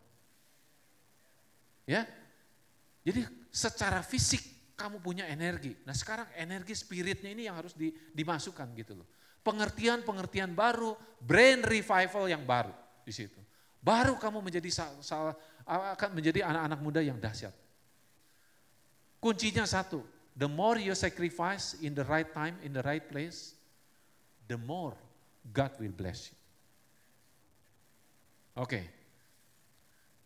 [1.86, 2.10] Ya,
[3.06, 4.42] jadi secara fisik
[4.74, 5.78] kamu punya energi.
[5.86, 9.08] Nah sekarang energi spiritnya ini yang harus di, dimasukkan gitu loh.
[9.46, 12.74] Pengertian-pengertian baru, brain revival yang baru
[13.06, 13.38] di situ.
[13.78, 15.38] Baru kamu menjadi salah,
[15.70, 17.54] akan menjadi anak-anak muda yang dahsyat.
[19.22, 20.02] Kuncinya satu,
[20.36, 23.56] the more you sacrifice in the right time, in the right place,
[24.52, 24.94] the more
[25.50, 26.38] God will bless you.
[28.60, 28.68] Oke.
[28.68, 28.86] Okay.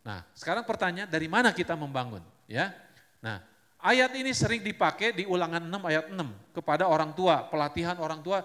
[0.06, 2.26] Nah, sekarang pertanyaan dari mana kita membangun?
[2.50, 2.74] Ya.
[3.22, 3.46] Nah,
[3.78, 8.42] ayat ini sering dipakai di ulangan 6 ayat 6 kepada orang tua, pelatihan orang tua.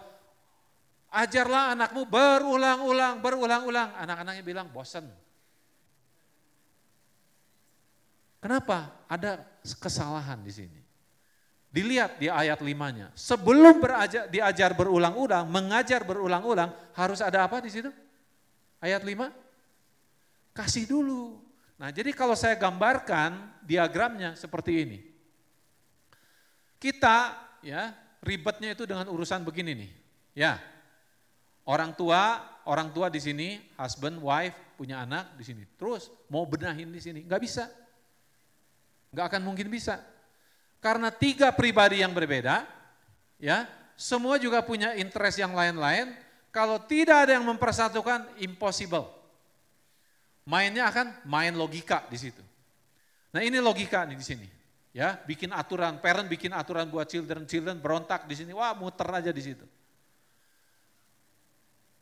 [1.14, 3.96] Ajarlah anakmu berulang-ulang, berulang-ulang.
[4.02, 5.06] Anak-anaknya bilang bosan.
[8.42, 8.92] Kenapa?
[9.08, 9.40] Ada
[9.78, 10.83] kesalahan di sini.
[11.74, 13.10] Dilihat di ayat limanya.
[13.18, 17.90] Sebelum berajar, diajar berulang-ulang, mengajar berulang-ulang, harus ada apa di situ?
[18.78, 20.54] Ayat 5?
[20.54, 21.42] Kasih dulu.
[21.74, 24.98] Nah, jadi kalau saya gambarkan diagramnya seperti ini.
[26.78, 27.90] Kita ya
[28.22, 29.90] ribetnya itu dengan urusan begini nih.
[30.38, 30.62] Ya.
[31.66, 32.38] Orang tua,
[32.70, 35.66] orang tua di sini, husband, wife, punya anak di sini.
[35.74, 37.66] Terus mau benahin di sini, nggak bisa.
[39.10, 40.13] Nggak akan mungkin bisa.
[40.84, 42.68] Karena tiga pribadi yang berbeda,
[43.40, 43.64] ya,
[43.96, 46.12] semua juga punya interest yang lain-lain.
[46.52, 49.08] Kalau tidak ada yang mempersatukan, impossible.
[50.44, 52.44] Mainnya akan main logika di situ.
[53.32, 54.48] Nah ini logika nih di sini.
[54.92, 59.32] Ya, bikin aturan, parent bikin aturan buat children, children berontak di sini, wah muter aja
[59.32, 59.64] di situ.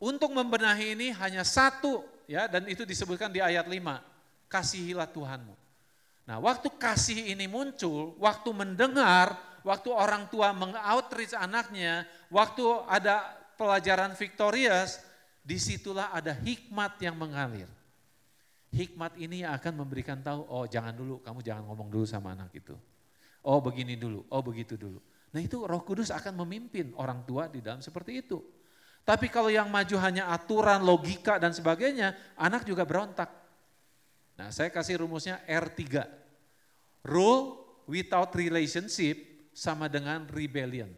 [0.03, 3.79] Untuk membenahi ini hanya satu ya dan itu disebutkan di ayat 5.
[4.51, 5.55] Kasihilah Tuhanmu.
[6.23, 9.35] Nah, waktu kasih ini muncul, waktu mendengar,
[9.67, 13.27] waktu orang tua mengoutreach anaknya, waktu ada
[13.59, 15.03] pelajaran victorious,
[15.43, 17.67] di situlah ada hikmat yang mengalir.
[18.73, 22.73] Hikmat ini akan memberikan tahu, oh jangan dulu, kamu jangan ngomong dulu sama anak itu.
[23.43, 25.03] Oh begini dulu, oh begitu dulu.
[25.35, 28.39] Nah itu roh kudus akan memimpin orang tua di dalam seperti itu.
[29.03, 33.42] Tapi kalau yang maju hanya aturan, logika dan sebagainya, anak juga berontak.
[34.43, 36.03] Nah saya kasih rumusnya R3.
[37.07, 40.91] Rule without relationship sama dengan rebellion.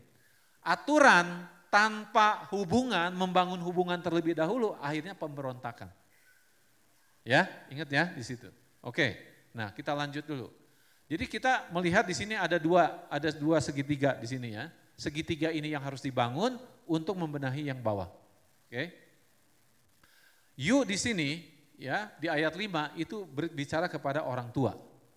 [0.64, 5.92] Aturan tanpa hubungan, membangun hubungan terlebih dahulu, akhirnya pemberontakan.
[7.20, 8.48] Ya, ingat ya di situ.
[8.80, 9.20] Oke,
[9.52, 10.48] nah kita lanjut dulu.
[11.04, 14.72] Jadi kita melihat di sini ada dua, ada dua segitiga di sini ya.
[14.96, 16.56] Segitiga ini yang harus dibangun
[16.88, 18.08] untuk membenahi yang bawah.
[18.72, 18.88] Oke.
[20.56, 24.74] You di sini ya di ayat 5 itu berbicara kepada orang tua.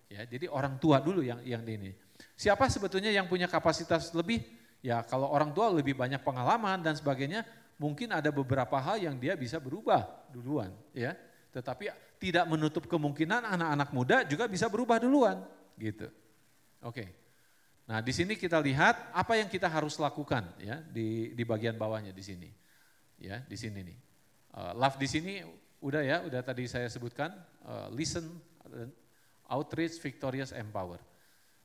[0.08, 1.92] Ya, jadi orang tua dulu yang yang ini.
[2.34, 4.40] Siapa sebetulnya yang punya kapasitas lebih?
[4.80, 7.44] Ya kalau orang tua lebih banyak pengalaman dan sebagainya,
[7.76, 10.72] mungkin ada beberapa hal yang dia bisa berubah duluan.
[10.96, 11.18] Ya,
[11.52, 15.44] tetapi tidak menutup kemungkinan anak-anak muda juga bisa berubah duluan,
[15.78, 16.10] gitu.
[16.82, 17.10] Oke.
[17.88, 22.12] Nah, di sini kita lihat apa yang kita harus lakukan ya di di bagian bawahnya
[22.12, 22.50] di sini.
[23.18, 23.98] Ya, di sini nih.
[24.54, 25.42] Uh, love di sini
[25.78, 27.34] udah ya, udah tadi saya sebutkan
[27.66, 28.26] uh, listen,
[29.48, 30.98] outreach, victorious, empower.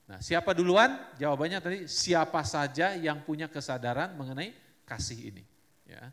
[0.04, 1.00] Nah, siapa duluan?
[1.16, 4.52] Jawabannya tadi siapa saja yang punya kesadaran mengenai
[4.84, 5.44] kasih ini,
[5.88, 6.12] ya.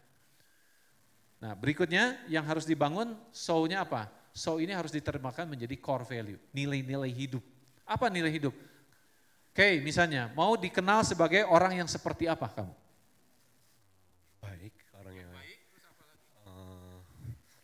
[1.40, 4.12] Nah berikutnya yang harus dibangun show-nya apa?
[4.36, 7.42] Show ini harus diterjemahkan menjadi core value, nilai-nilai hidup.
[7.88, 8.52] Apa nilai hidup?
[9.50, 12.74] Oke misalnya mau dikenal sebagai orang yang seperti apa kamu?
[14.44, 15.58] Baik, orang yang baik.
[16.44, 17.00] Uh,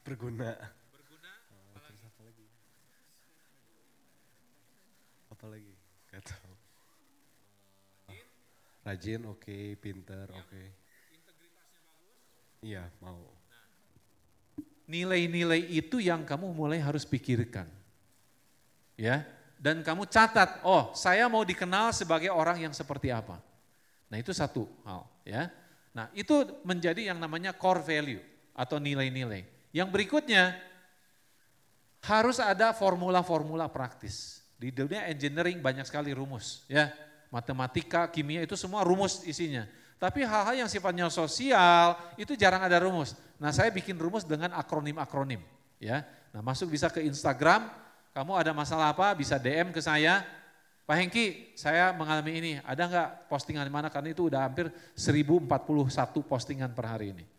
[0.07, 0.54] berguna.
[0.94, 1.32] Berguna.
[1.50, 2.46] Uh, terus apa lagi?
[5.34, 5.74] Apa lagi?
[6.14, 6.54] Gak tahu.
[8.86, 9.74] Rajin, oke, okay.
[9.74, 10.46] pinter, oke.
[10.46, 10.66] Okay.
[12.62, 13.18] Iya, mau
[14.86, 17.66] nilai-nilai itu yang kamu mulai harus pikirkan.
[18.94, 19.26] Ya,
[19.59, 23.42] dan kamu catat, oh saya mau dikenal sebagai orang yang seperti apa.
[24.07, 25.50] Nah itu satu hal ya.
[25.90, 28.22] Nah itu menjadi yang namanya core value
[28.54, 29.55] atau nilai-nilai.
[29.76, 30.56] Yang berikutnya
[32.00, 34.40] harus ada formula-formula praktis.
[34.56, 36.88] Di dunia engineering banyak sekali rumus ya.
[37.28, 39.68] Matematika, kimia itu semua rumus isinya.
[40.00, 43.12] Tapi hal-hal yang sifatnya sosial itu jarang ada rumus.
[43.36, 45.44] Nah saya bikin rumus dengan akronim-akronim.
[45.76, 46.08] ya.
[46.32, 47.68] Nah masuk bisa ke Instagram,
[48.16, 50.24] kamu ada masalah apa bisa DM ke saya.
[50.88, 53.92] Pak Hengki, saya mengalami ini, ada nggak postingan di mana?
[53.92, 55.50] Karena itu udah hampir 1041
[56.24, 57.36] postingan per hari ini.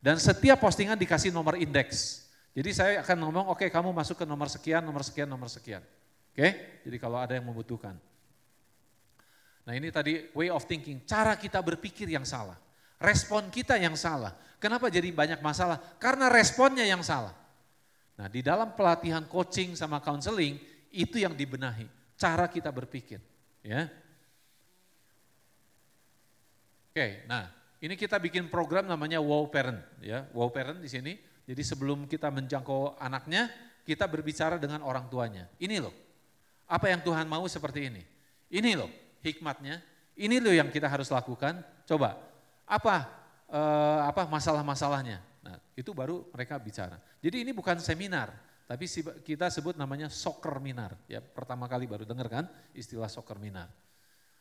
[0.00, 2.26] Dan setiap postingan dikasih nomor indeks.
[2.56, 5.84] Jadi saya akan ngomong, oke okay, kamu masuk ke nomor sekian, nomor sekian, nomor sekian.
[6.32, 6.52] Oke, okay?
[6.88, 7.96] jadi kalau ada yang membutuhkan.
[9.66, 12.56] Nah ini tadi way of thinking, cara kita berpikir yang salah.
[12.96, 14.32] Respon kita yang salah.
[14.56, 15.76] Kenapa jadi banyak masalah?
[16.00, 17.36] Karena responnya yang salah.
[18.16, 20.56] Nah di dalam pelatihan coaching sama counseling
[20.88, 21.84] itu yang dibenahi.
[22.16, 23.20] Cara kita berpikir.
[23.60, 23.92] Ya.
[26.96, 27.52] Oke, nah
[27.86, 29.78] ini kita bikin program namanya Wow Parent.
[30.02, 31.14] Ya, wow Parent di sini.
[31.46, 33.46] Jadi sebelum kita menjangkau anaknya,
[33.86, 35.46] kita berbicara dengan orang tuanya.
[35.62, 35.94] Ini loh,
[36.66, 38.02] apa yang Tuhan mau seperti ini.
[38.50, 38.90] Ini loh
[39.22, 39.78] hikmatnya.
[40.18, 41.62] Ini loh yang kita harus lakukan.
[41.86, 42.18] Coba
[42.66, 43.06] apa
[43.54, 45.22] uh, apa masalah-masalahnya.
[45.46, 46.98] Nah, itu baru mereka bicara.
[47.22, 48.34] Jadi ini bukan seminar,
[48.66, 48.90] tapi
[49.22, 50.98] kita sebut namanya soccer minar.
[51.06, 53.70] Ya, pertama kali baru dengar kan istilah soccer minar.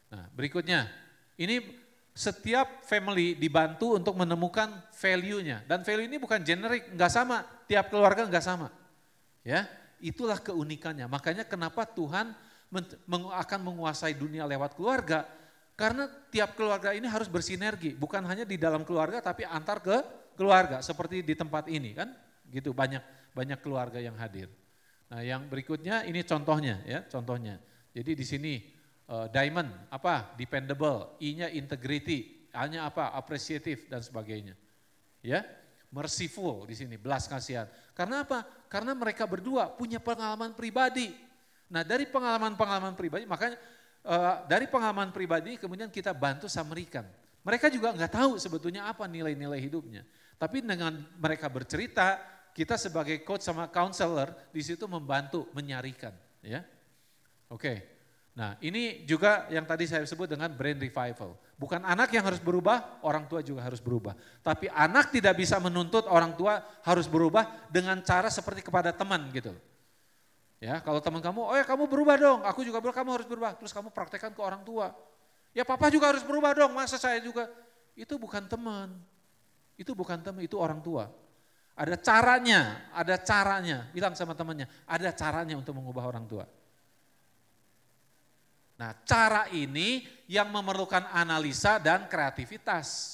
[0.10, 0.90] Nah, berikutnya
[1.38, 1.85] ini
[2.16, 8.24] setiap family dibantu untuk menemukan value-nya dan value ini bukan generik, nggak sama, tiap keluarga
[8.24, 8.72] nggak sama.
[9.44, 9.68] Ya,
[10.00, 11.12] itulah keunikannya.
[11.12, 12.32] Makanya kenapa Tuhan
[13.12, 15.28] akan menguasai dunia lewat keluarga
[15.76, 20.00] karena tiap keluarga ini harus bersinergi, bukan hanya di dalam keluarga tapi antar ke
[20.40, 22.16] keluarga seperti di tempat ini kan,
[22.48, 23.04] gitu banyak
[23.36, 24.48] banyak keluarga yang hadir.
[25.12, 27.60] Nah, yang berikutnya ini contohnya ya, contohnya.
[27.92, 28.54] Jadi di sini
[29.10, 30.34] uh, diamond apa?
[30.38, 33.14] dependable, I-nya integrity, A-nya apa?
[33.14, 34.54] appreciative dan sebagainya.
[35.26, 35.42] Ya,
[35.90, 37.66] merciful di sini, belas kasihan.
[37.98, 38.46] Karena apa?
[38.70, 41.14] Karena mereka berdua punya pengalaman pribadi.
[41.66, 43.58] Nah, dari pengalaman-pengalaman pribadi makanya
[44.06, 47.10] uh, dari pengalaman pribadi kemudian kita bantu Samaritan.
[47.46, 50.02] Mereka juga nggak tahu sebetulnya apa nilai-nilai hidupnya.
[50.36, 52.20] Tapi dengan mereka bercerita,
[52.52, 56.12] kita sebagai coach sama counselor di situ membantu menyarikan,
[56.44, 56.66] ya.
[57.48, 57.95] Oke.
[58.36, 61.40] Nah, ini juga yang tadi saya sebut dengan brain revival.
[61.56, 64.12] Bukan anak yang harus berubah, orang tua juga harus berubah.
[64.44, 69.56] Tapi anak tidak bisa menuntut orang tua harus berubah dengan cara seperti kepada teman gitu.
[70.60, 73.52] Ya, kalau teman kamu, oh ya kamu berubah dong, aku juga berubah, kamu harus berubah.
[73.56, 74.92] Terus kamu praktekkan ke orang tua.
[75.56, 77.48] Ya papa juga harus berubah dong, masa saya juga.
[77.96, 79.00] Itu bukan teman,
[79.80, 81.08] itu bukan teman, itu orang tua.
[81.72, 83.88] Ada caranya, ada caranya.
[83.96, 86.44] Bilang sama temannya, ada caranya untuk mengubah orang tua.
[88.76, 93.14] Nah cara ini yang memerlukan analisa dan kreativitas.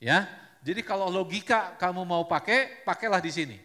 [0.00, 0.26] Ya,
[0.60, 3.58] jadi kalau logika kamu mau pakai, pakailah di sini.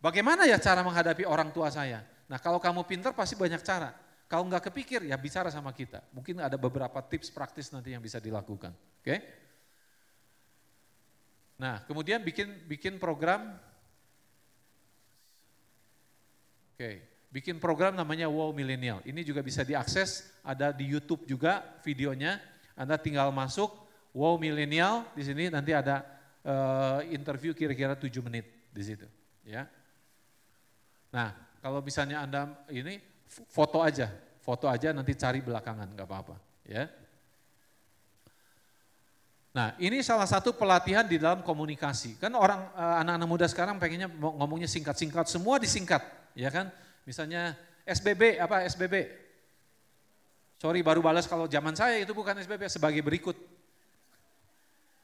[0.00, 2.06] Bagaimana ya cara menghadapi orang tua saya?
[2.30, 3.92] Nah kalau kamu pintar pasti banyak cara.
[4.30, 6.06] Kalau nggak kepikir ya bicara sama kita.
[6.14, 8.70] Mungkin ada beberapa tips praktis nanti yang bisa dilakukan.
[9.02, 9.16] Oke?
[11.58, 13.58] Nah kemudian bikin bikin program.
[16.78, 18.98] Oke, bikin program namanya Wow Millennial.
[19.06, 22.42] Ini juga bisa diakses, ada di YouTube juga videonya.
[22.74, 23.70] Anda tinggal masuk
[24.10, 26.02] Wow Millennial di sini nanti ada
[26.42, 29.06] uh, interview kira-kira 7 menit di situ,
[29.46, 29.66] ya.
[31.10, 34.10] Nah, kalau misalnya Anda ini foto aja,
[34.42, 36.36] foto aja nanti cari belakangan, nggak apa-apa.
[36.66, 36.90] Ya.
[39.50, 42.18] Nah ini salah satu pelatihan di dalam komunikasi.
[42.22, 46.02] Kan orang eh, anak-anak muda sekarang pengennya ngomongnya singkat-singkat, semua disingkat,
[46.38, 46.70] ya kan?
[47.10, 48.94] Misalnya SBB apa SBB?
[50.62, 53.34] Sorry baru balas kalau zaman saya itu bukan SBB sebagai berikut.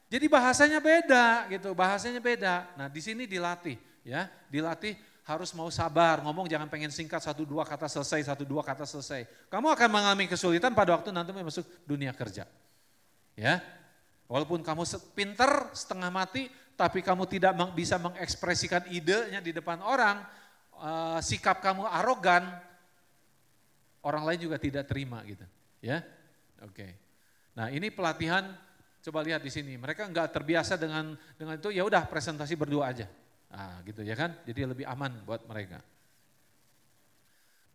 [0.07, 2.71] Jadi bahasanya beda gitu, bahasanya beda.
[2.79, 3.75] Nah di sini dilatih,
[4.07, 4.95] ya, dilatih
[5.27, 9.27] harus mau sabar, ngomong jangan pengen singkat satu dua kata selesai, satu dua kata selesai.
[9.51, 12.47] Kamu akan mengalami kesulitan pada waktu nanti masuk dunia kerja.
[13.35, 13.59] Ya,
[14.31, 16.47] walaupun kamu pinter setengah mati,
[16.79, 20.23] tapi kamu tidak bisa mengekspresikan idenya di depan orang,
[20.79, 22.47] uh, sikap kamu arogan,
[24.05, 25.43] orang lain juga tidak terima gitu.
[25.83, 26.01] Ya,
[26.63, 26.73] oke.
[26.73, 26.91] Okay.
[27.57, 28.53] Nah ini pelatihan,
[29.01, 29.75] coba lihat di sini.
[29.75, 33.09] Mereka nggak terbiasa dengan dengan itu, ya udah presentasi berdua aja.
[33.47, 34.35] Nah, gitu ya kan?
[34.43, 35.79] Jadi lebih aman buat mereka.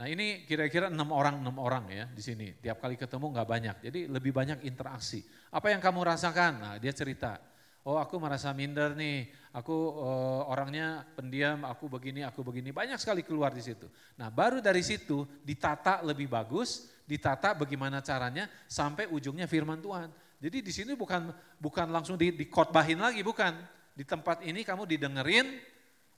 [0.03, 2.51] Nah ini kira-kira enam orang enam orang ya di sini.
[2.59, 3.77] Tiap kali ketemu nggak banyak.
[3.87, 5.23] Jadi lebih banyak interaksi.
[5.55, 6.53] Apa yang kamu rasakan?
[6.59, 7.39] Nah dia cerita.
[7.83, 9.27] Oh aku merasa minder nih.
[9.51, 11.67] Aku uh, orangnya pendiam.
[11.67, 12.71] Aku begini, aku begini.
[12.71, 13.91] Banyak sekali keluar di situ.
[14.15, 16.91] Nah baru dari situ ditata lebih bagus.
[17.03, 20.09] Ditata bagaimana caranya sampai ujungnya firman Tuhan.
[20.43, 23.55] Jadi di sini bukan bukan langsung di, dikotbahin lagi, bukan
[23.95, 25.59] di tempat ini kamu didengerin,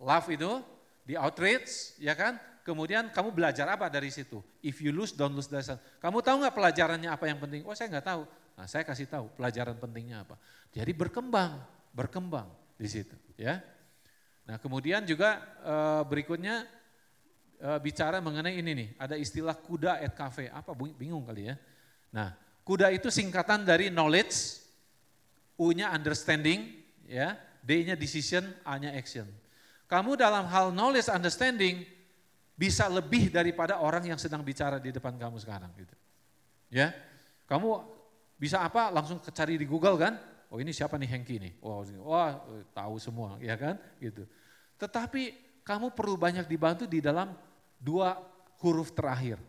[0.01, 0.65] love itu,
[1.05, 2.41] di outreach, ya kan?
[2.65, 4.41] Kemudian kamu belajar apa dari situ?
[4.65, 5.77] If you lose, don't lose the lesson.
[6.01, 7.61] Kamu tahu nggak pelajarannya apa yang penting?
[7.69, 8.23] Oh saya nggak tahu.
[8.55, 10.39] Nah saya kasih tahu pelajaran pentingnya apa.
[10.71, 11.59] Jadi berkembang,
[11.91, 13.63] berkembang di situ, ya.
[14.47, 15.75] Nah kemudian juga e,
[16.07, 16.67] berikutnya
[17.59, 20.51] e, bicara mengenai ini nih, ada istilah kuda at cafe.
[20.51, 21.55] Apa bingung kali ya?
[22.15, 24.63] Nah kuda itu singkatan dari knowledge,
[25.55, 29.27] U-nya understanding, ya, D-nya decision, A-nya action.
[29.87, 31.87] Kamu dalam hal knowledge understanding
[32.55, 35.95] bisa lebih daripada orang yang sedang bicara di depan kamu sekarang gitu.
[36.71, 36.95] Ya.
[37.51, 37.94] Kamu
[38.39, 38.91] bisa apa?
[38.91, 40.15] Langsung cari di Google kan?
[40.53, 41.53] Oh ini siapa nih Hengki nih?
[41.63, 42.39] Wah
[42.71, 43.81] tahu semua ya kan?
[43.99, 44.27] Gitu.
[44.79, 45.23] Tetapi
[45.65, 47.33] kamu perlu banyak dibantu di dalam
[47.81, 48.15] dua
[48.63, 49.41] huruf terakhir.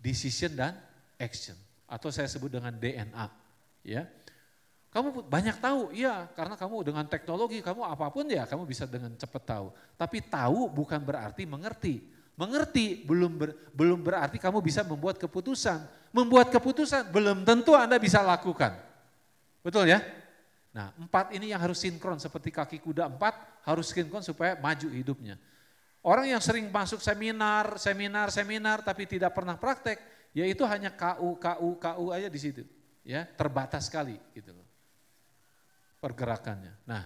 [0.00, 0.72] Decision dan
[1.20, 1.52] action
[1.84, 3.26] atau saya sebut dengan DNA,
[3.84, 4.08] ya.
[4.90, 9.14] Kamu banyak tahu, iya karena kamu dengan teknologi, kamu apa pun ya kamu bisa dengan
[9.14, 9.66] cepat tahu.
[9.94, 12.02] Tapi tahu bukan berarti mengerti.
[12.40, 15.84] Mengerti belum ber, belum berarti kamu bisa membuat keputusan.
[16.08, 18.80] Membuat keputusan belum tentu Anda bisa lakukan.
[19.60, 20.00] Betul ya?
[20.72, 23.36] Nah empat ini yang harus sinkron seperti kaki kuda empat
[23.68, 25.36] harus sinkron supaya maju hidupnya.
[26.00, 30.00] Orang yang sering masuk seminar, seminar, seminar tapi tidak pernah praktek,
[30.32, 32.64] yaitu hanya KU, KU, KU aja di situ.
[33.04, 34.70] Ya, terbatas sekali gitu loh
[36.00, 36.74] pergerakannya.
[36.88, 37.04] Nah,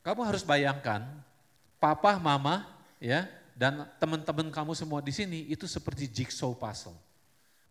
[0.00, 1.04] kamu harus bayangkan
[1.76, 2.66] papa, mama,
[3.00, 6.96] ya, dan teman-teman kamu semua di sini itu seperti jigsaw puzzle.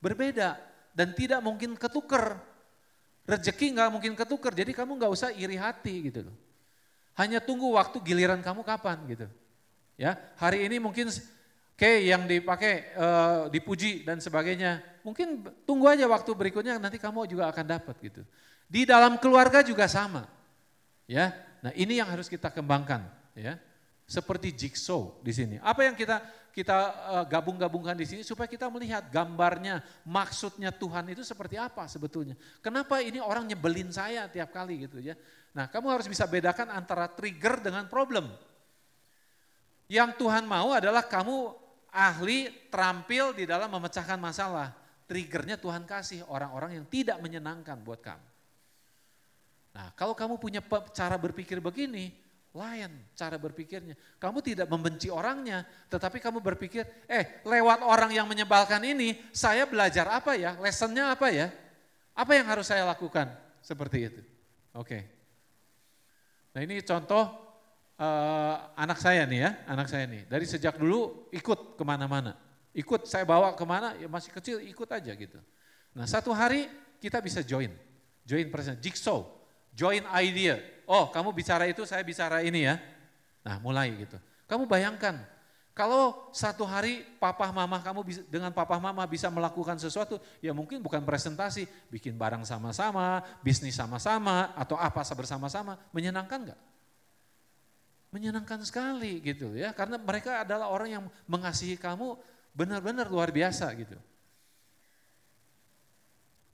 [0.01, 0.58] Berbeda
[0.93, 2.38] dan tidak mungkin ketuker.
[3.26, 6.38] Rezeki nggak mungkin ketuker, jadi kamu nggak usah iri hati gitu loh.
[7.18, 9.26] Hanya tunggu waktu giliran kamu kapan gitu.
[9.97, 11.10] Ya, hari ini mungkin
[11.76, 14.80] Oke, yang dipakai uh, dipuji dan sebagainya.
[15.03, 18.24] Mungkin tunggu aja waktu berikutnya nanti kamu juga akan dapat gitu.
[18.72, 20.24] Di dalam keluarga juga sama.
[21.03, 21.36] Ya.
[21.60, 23.03] Nah, ini yang harus kita kembangkan
[23.36, 23.60] ya.
[24.06, 25.56] Seperti jigsaw di sini.
[25.66, 26.22] Apa yang kita
[26.56, 32.39] kita eh, gabung-gabungkan di sini supaya kita melihat gambarnya, maksudnya Tuhan itu seperti apa sebetulnya.
[32.64, 35.20] Kenapa ini orang nyebelin saya tiap kali gitu ya.
[35.51, 38.32] Nah, kamu harus bisa bedakan antara trigger dengan problem.
[39.91, 41.51] Yang Tuhan mau adalah kamu
[41.95, 44.76] ahli, terampil di dalam memecahkan masalah.
[45.06, 48.28] Triggernya Tuhan kasih orang-orang yang tidak menyenangkan buat kamu.
[49.76, 50.64] Nah kalau kamu punya
[50.95, 52.16] cara berpikir begini,
[52.56, 53.99] lain cara berpikirnya.
[54.16, 60.08] Kamu tidak membenci orangnya, tetapi kamu berpikir, eh lewat orang yang menyebalkan ini, saya belajar
[60.08, 61.51] apa ya, lessonnya apa ya,
[62.16, 63.28] apa yang harus saya lakukan,
[63.60, 64.22] seperti itu.
[64.72, 65.03] Oke.
[66.56, 67.28] Nah ini contoh
[67.99, 70.24] uh, anak saya nih ya, anak saya nih.
[70.24, 72.39] Dari sejak dulu ikut ke mana-mana.
[72.76, 75.39] Ikut, saya bawa ke mana, ya masih kecil ikut aja gitu.
[75.95, 76.68] Nah satu hari
[77.03, 77.72] kita bisa join.
[78.28, 79.24] Join present, jigsaw,
[79.76, 80.75] join idea.
[80.86, 82.80] Oh kamu bicara itu, saya bicara ini ya.
[83.46, 84.18] Nah mulai gitu.
[84.46, 85.18] Kamu bayangkan,
[85.74, 90.80] kalau satu hari papa mama kamu bisa, dengan papa mama bisa melakukan sesuatu, ya mungkin
[90.80, 96.62] bukan presentasi, bikin barang sama-sama, bisnis sama-sama, atau apa bersama-sama, menyenangkan nggak?
[98.16, 102.16] menyenangkan sekali gitu ya karena mereka adalah orang yang mengasihi kamu
[102.56, 104.00] benar-benar luar biasa gitu.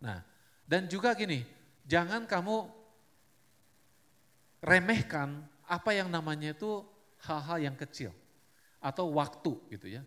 [0.02, 0.26] Nah,
[0.66, 1.46] dan juga gini,
[1.86, 2.66] jangan kamu
[4.62, 6.86] remehkan apa yang namanya itu
[7.26, 8.14] hal-hal yang kecil
[8.82, 10.02] atau waktu gitu ya.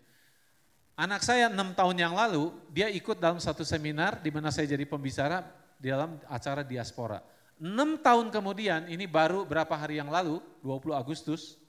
[0.95, 4.87] Anak saya enam tahun yang lalu, dia ikut dalam satu seminar di mana saya jadi
[4.87, 5.43] pembicara
[5.75, 7.19] di dalam acara diaspora.
[7.59, 11.59] Enam tahun kemudian, ini baru berapa hari yang lalu, 20 Agustus,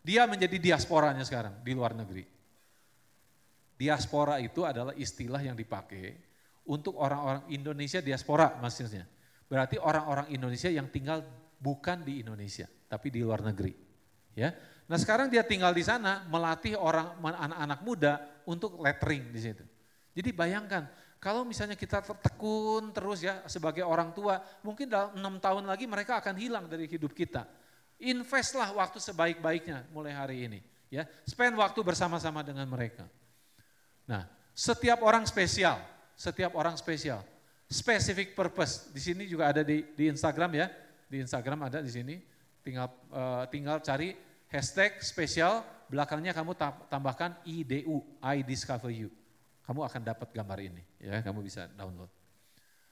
[0.00, 2.24] dia menjadi diasporanya sekarang di luar negeri.
[3.76, 6.16] Diaspora itu adalah istilah yang dipakai
[6.64, 9.04] untuk orang-orang Indonesia diaspora maksudnya.
[9.54, 11.22] Berarti orang-orang Indonesia yang tinggal
[11.62, 13.70] bukan di Indonesia, tapi di luar negeri.
[14.34, 14.50] Ya.
[14.90, 18.18] Nah sekarang dia tinggal di sana melatih orang anak-anak muda
[18.50, 19.62] untuk lettering di situ.
[20.10, 20.90] Jadi bayangkan
[21.22, 26.18] kalau misalnya kita tertekun terus ya sebagai orang tua, mungkin dalam enam tahun lagi mereka
[26.18, 27.46] akan hilang dari hidup kita.
[28.02, 30.58] Investlah waktu sebaik-baiknya mulai hari ini.
[30.90, 33.06] Ya, spend waktu bersama-sama dengan mereka.
[34.02, 35.78] Nah, setiap orang spesial,
[36.18, 37.22] setiap orang spesial.
[37.74, 38.94] Specific purpose.
[38.94, 40.70] Di sini juga ada di, di Instagram ya.
[41.10, 42.14] Di Instagram ada di sini.
[42.62, 44.14] Tinggal uh, tinggal cari
[44.46, 46.54] hashtag spesial, belakangnya kamu
[46.86, 49.10] tambahkan IDU, I discover you
[49.64, 50.82] kamu akan dapat gambar ini.
[51.00, 52.08] Ya, kamu bisa download.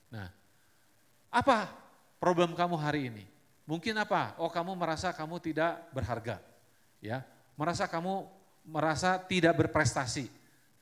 [0.08, 0.28] Nah,
[1.28, 1.68] apa
[2.16, 3.24] problem kamu hari ini?
[3.68, 4.36] Mungkin apa?
[4.40, 6.40] Oh, kamu merasa kamu tidak berharga.
[7.04, 7.24] Ya,
[7.60, 8.24] merasa kamu
[8.64, 10.32] merasa tidak berprestasi.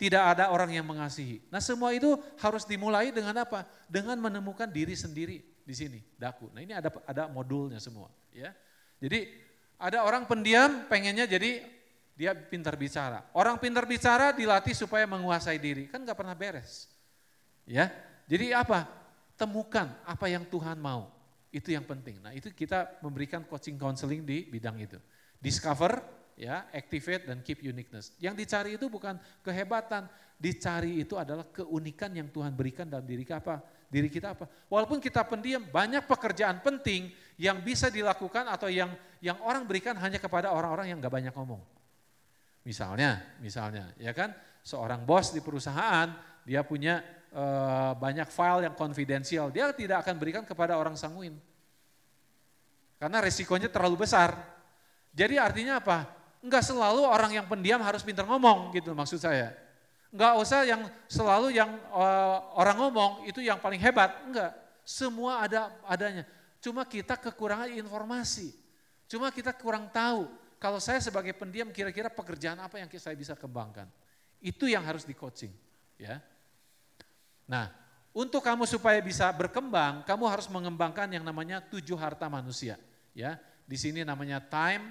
[0.00, 1.44] Tidak ada orang yang mengasihi.
[1.52, 3.68] Nah, semua itu harus dimulai dengan apa?
[3.84, 6.48] Dengan menemukan diri sendiri di sini, daku.
[6.56, 8.48] Nah, ini ada ada modulnya semua, ya.
[8.96, 9.28] Jadi
[9.76, 11.64] ada orang pendiam pengennya jadi
[12.20, 13.24] dia pintar bicara.
[13.32, 15.88] Orang pintar bicara dilatih supaya menguasai diri.
[15.88, 16.84] Kan gak pernah beres.
[17.64, 17.88] Ya,
[18.28, 18.84] Jadi apa?
[19.40, 21.08] Temukan apa yang Tuhan mau.
[21.48, 22.20] Itu yang penting.
[22.20, 25.00] Nah itu kita memberikan coaching counseling di bidang itu.
[25.40, 26.04] Discover,
[26.40, 28.16] ya, activate dan keep uniqueness.
[28.16, 30.08] Yang dicari itu bukan kehebatan,
[30.40, 33.60] dicari itu adalah keunikan yang Tuhan berikan dalam diri kita apa?
[33.92, 34.48] Diri kita apa?
[34.72, 38.88] Walaupun kita pendiam, banyak pekerjaan penting yang bisa dilakukan atau yang
[39.20, 41.60] yang orang berikan hanya kepada orang-orang yang gak banyak ngomong.
[42.64, 44.32] Misalnya, misalnya, ya kan,
[44.64, 46.08] seorang bos di perusahaan,
[46.44, 47.44] dia punya e,
[48.00, 51.36] banyak file yang konfidensial, dia tidak akan berikan kepada orang sanguin.
[53.00, 54.36] Karena resikonya terlalu besar.
[55.16, 56.19] Jadi artinya apa?
[56.40, 59.52] Enggak selalu orang yang pendiam harus pintar ngomong gitu maksud saya.
[60.10, 62.04] Enggak usah yang selalu yang e,
[62.56, 64.56] orang ngomong itu yang paling hebat, enggak.
[64.82, 66.24] Semua ada adanya.
[66.58, 68.50] Cuma kita kekurangan informasi.
[69.06, 70.26] Cuma kita kurang tahu
[70.60, 73.88] kalau saya sebagai pendiam kira-kira pekerjaan apa yang saya bisa kembangkan.
[74.40, 75.52] Itu yang harus di coaching.
[76.00, 76.24] Ya.
[77.44, 77.68] Nah,
[78.10, 82.74] untuk kamu supaya bisa berkembang, kamu harus mengembangkan yang namanya tujuh harta manusia.
[83.14, 84.90] Ya, di sini namanya time,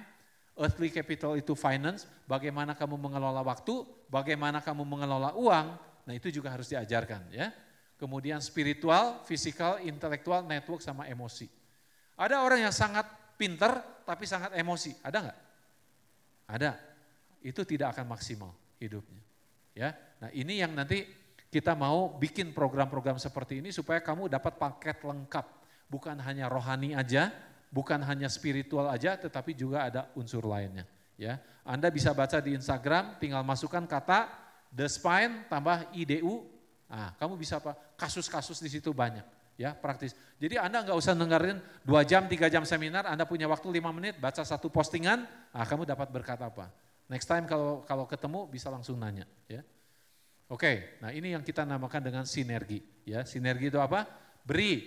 [0.58, 5.66] earthly capital itu finance, bagaimana kamu mengelola waktu, bagaimana kamu mengelola uang,
[6.06, 7.52] nah itu juga harus diajarkan ya.
[8.00, 11.44] Kemudian spiritual, physical, intelektual, network sama emosi.
[12.16, 13.04] Ada orang yang sangat
[13.36, 15.38] pinter tapi sangat emosi, ada nggak?
[16.48, 16.70] Ada.
[17.40, 19.20] Itu tidak akan maksimal hidupnya.
[19.76, 19.96] Ya.
[20.20, 21.04] Nah, ini yang nanti
[21.48, 25.46] kita mau bikin program-program seperti ini supaya kamu dapat paket lengkap.
[25.90, 27.34] Bukan hanya rohani aja,
[27.70, 30.84] bukan hanya spiritual aja, tetapi juga ada unsur lainnya.
[31.14, 34.28] Ya, Anda bisa baca di Instagram, tinggal masukkan kata
[34.74, 36.44] the spine tambah IDU.
[36.90, 37.78] Nah, kamu bisa apa?
[37.94, 40.16] Kasus-kasus di situ banyak ya praktis.
[40.40, 44.16] Jadi Anda nggak usah dengerin dua jam, tiga jam seminar, Anda punya waktu lima menit,
[44.16, 46.72] baca satu postingan, ah kamu dapat berkata apa?
[47.12, 49.60] Next time kalau kalau ketemu bisa langsung nanya ya.
[50.48, 53.22] Oke, nah ini yang kita namakan dengan sinergi ya.
[53.28, 54.08] Sinergi itu apa?
[54.42, 54.80] Beri,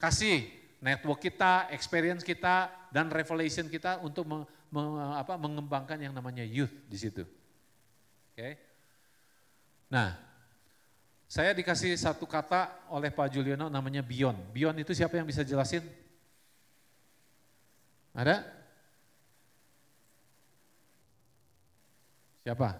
[0.00, 4.82] kasih network kita, experience kita dan revelation kita untuk me, me,
[5.16, 7.24] apa, mengembangkan yang namanya youth di situ.
[8.36, 8.60] Oke.
[9.88, 10.12] Nah,
[11.24, 14.36] saya dikasih satu kata oleh Pak Juliono namanya beyond.
[14.52, 15.80] Beyond itu siapa yang bisa jelasin?
[18.12, 18.44] Ada?
[22.44, 22.76] Siapa?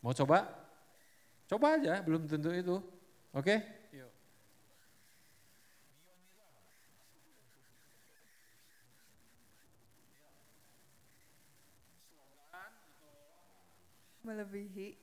[0.00, 0.48] Mau coba?
[1.46, 2.80] Coba aja, belum tentu itu.
[3.36, 3.60] Oke?
[3.60, 3.85] Yuk.
[14.26, 14.98] Melebihi.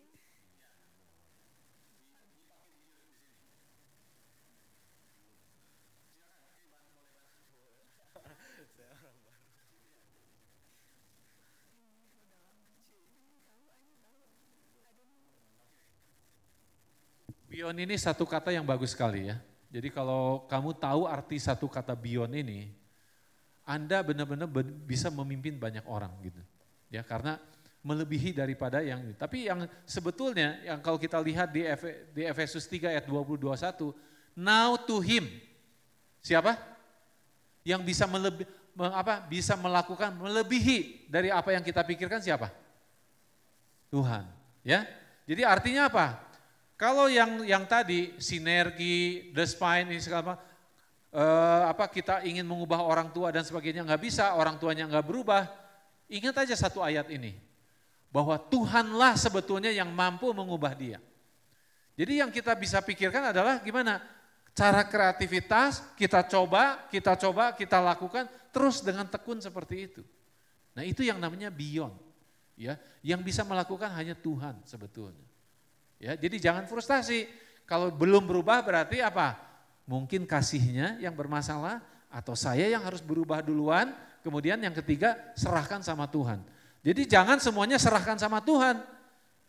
[17.48, 19.40] Beyond ini satu kata yang bagus sekali ya.
[19.72, 22.76] Jadi kalau kamu tahu arti satu kata beyond ini,
[23.64, 24.52] Anda benar-benar
[24.84, 26.42] bisa memimpin banyak orang gitu.
[26.92, 27.40] Ya, karena
[27.84, 29.14] melebihi daripada yang ini.
[29.14, 31.68] Tapi yang sebetulnya yang kalau kita lihat di,
[32.16, 33.92] di Efesus 3 ayat 20 21,
[34.40, 35.28] now to him.
[36.24, 36.56] Siapa?
[37.68, 38.48] Yang bisa melebih,
[38.96, 42.48] apa, bisa melakukan melebihi dari apa yang kita pikirkan siapa?
[43.92, 44.26] Tuhan,
[44.64, 44.88] ya.
[45.28, 46.24] Jadi artinya apa?
[46.80, 50.40] Kalau yang yang tadi sinergi, the spine ini segala
[51.12, 55.48] uh, apa kita ingin mengubah orang tua dan sebagainya nggak bisa, orang tuanya nggak berubah.
[56.08, 57.53] Ingat aja satu ayat ini
[58.14, 61.02] bahwa Tuhanlah sebetulnya yang mampu mengubah dia.
[61.98, 63.98] Jadi yang kita bisa pikirkan adalah gimana
[64.54, 70.02] cara kreativitas kita coba, kita coba, kita lakukan terus dengan tekun seperti itu.
[70.78, 71.98] Nah itu yang namanya beyond,
[72.54, 75.26] ya, yang bisa melakukan hanya Tuhan sebetulnya.
[75.98, 77.26] Ya, jadi jangan frustasi.
[77.66, 79.40] Kalau belum berubah berarti apa?
[79.90, 81.82] Mungkin kasihnya yang bermasalah
[82.14, 83.90] atau saya yang harus berubah duluan.
[84.22, 86.44] Kemudian yang ketiga serahkan sama Tuhan.
[86.84, 88.84] Jadi jangan semuanya serahkan sama Tuhan.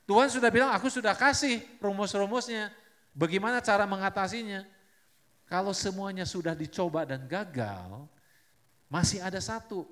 [0.07, 2.70] Tuhan sudah bilang aku sudah kasih rumus-rumusnya.
[3.11, 4.62] Bagaimana cara mengatasinya?
[5.45, 8.09] Kalau semuanya sudah dicoba dan gagal,
[8.87, 9.85] masih ada satu.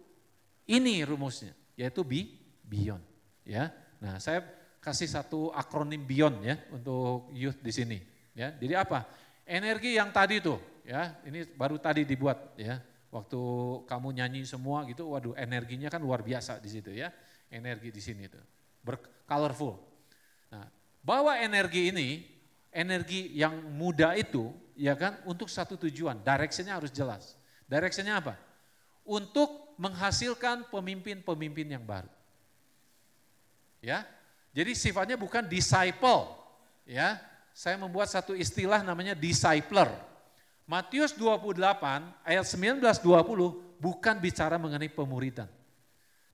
[0.65, 3.03] Ini rumusnya, yaitu be beyond.
[3.43, 4.47] Ya, nah saya
[4.83, 7.99] kasih satu akronim Beyond ya untuk youth di sini.
[8.35, 9.07] Ya, jadi apa?
[9.47, 12.83] Energi yang tadi tuh, ya, ini baru tadi dibuat ya.
[13.13, 13.41] Waktu
[13.85, 17.13] kamu nyanyi semua gitu, waduh energinya kan luar biasa di situ ya.
[17.53, 18.41] Energi di sini tuh,
[18.81, 19.77] bercolorful.
[20.49, 20.65] Nah,
[21.05, 22.25] bawa energi ini,
[22.73, 26.25] energi yang muda itu, ya kan, untuk satu tujuan.
[26.25, 27.37] Directionnya harus jelas.
[27.69, 28.41] Directionnya apa?
[29.05, 32.09] Untuk menghasilkan pemimpin-pemimpin yang baru.
[33.85, 34.09] Ya,
[34.57, 36.33] jadi sifatnya bukan disciple,
[36.89, 37.21] ya.
[37.53, 39.93] Saya membuat satu istilah namanya discipler.
[40.65, 41.61] Matius 28
[42.25, 45.51] ayat 19 20 bukan bicara mengenai pemuridan.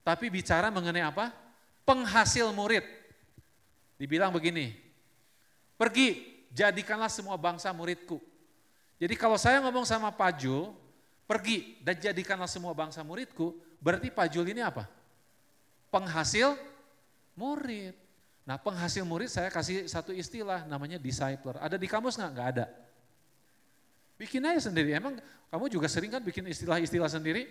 [0.09, 1.29] Tapi bicara mengenai apa?
[1.85, 2.81] Penghasil murid.
[4.01, 4.73] Dibilang begini,
[5.77, 8.17] pergi jadikanlah semua bangsa muridku.
[8.97, 10.73] Jadi kalau saya ngomong sama Pak Jul,
[11.29, 13.53] pergi dan jadikanlah semua bangsa muridku,
[13.85, 14.89] berarti Pak Jul ini apa?
[15.93, 16.57] Penghasil
[17.37, 17.93] murid.
[18.49, 21.61] Nah penghasil murid saya kasih satu istilah namanya discipler.
[21.61, 22.31] Ada di kamus nggak?
[22.33, 22.67] Nggak ada.
[24.17, 24.97] Bikin aja sendiri.
[24.97, 25.21] Emang
[25.53, 27.45] kamu juga sering kan bikin istilah-istilah sendiri?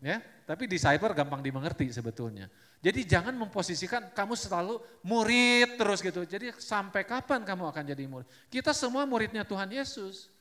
[0.00, 2.48] Ya, tapi discipler gampang dimengerti sebetulnya.
[2.80, 6.24] Jadi jangan memposisikan kamu selalu murid terus gitu.
[6.24, 8.24] Jadi sampai kapan kamu akan jadi murid?
[8.48, 10.32] Kita semua muridnya Tuhan Yesus.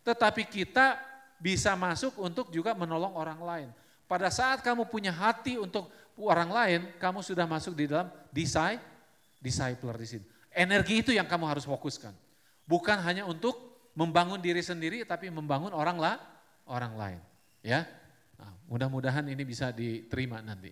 [0.00, 0.96] Tetapi kita
[1.36, 3.68] bisa masuk untuk juga menolong orang lain.
[4.08, 8.80] Pada saat kamu punya hati untuk orang lain, kamu sudah masuk di dalam disai,
[9.36, 10.24] discipler di sini.
[10.48, 12.16] Energi itu yang kamu harus fokuskan.
[12.64, 13.54] Bukan hanya untuk
[13.92, 16.16] membangun diri sendiri, tapi membangun orang lah,
[16.64, 17.20] orang lain.
[17.60, 17.84] Ya,
[18.38, 20.70] nah, mudah-mudahan ini bisa diterima nanti.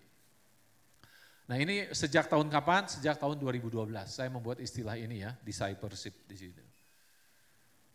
[1.47, 2.91] Nah ini sejak tahun kapan?
[2.91, 6.65] Sejak tahun 2012 saya membuat istilah ini ya, discipleship di sini.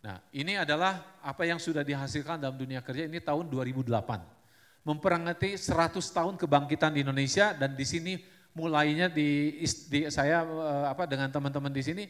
[0.01, 4.41] Nah ini adalah apa yang sudah dihasilkan dalam dunia kerja ini tahun 2008
[4.81, 8.17] memperingati 100 tahun kebangkitan di Indonesia dan di sini
[8.57, 12.03] mulainya di, di saya eh, apa dengan teman-teman di sini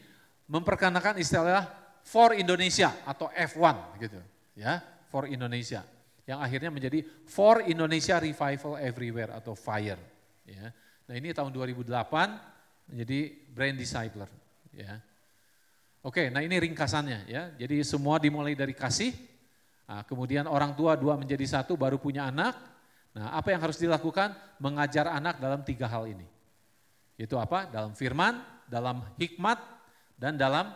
[0.47, 1.67] memperkenalkan istilah
[2.01, 4.19] for Indonesia atau F1 gitu
[4.55, 4.79] ya
[5.11, 5.83] for Indonesia
[6.29, 10.01] yang akhirnya menjadi for Indonesia Revival Everywhere atau FIRE
[10.45, 10.69] ya.
[11.09, 13.19] Nah ini tahun 2008 menjadi
[13.51, 14.29] brand discipler
[14.73, 15.01] ya.
[16.01, 17.53] Oke, nah ini ringkasannya ya.
[17.61, 19.13] Jadi semua dimulai dari kasih,
[19.91, 22.55] Nah, kemudian orang tua dua menjadi satu baru punya anak.
[23.11, 24.31] Nah apa yang harus dilakukan?
[24.63, 26.23] Mengajar anak dalam tiga hal ini.
[27.19, 27.67] Itu apa?
[27.67, 28.39] Dalam firman,
[28.71, 29.59] dalam hikmat,
[30.15, 30.71] dan dalam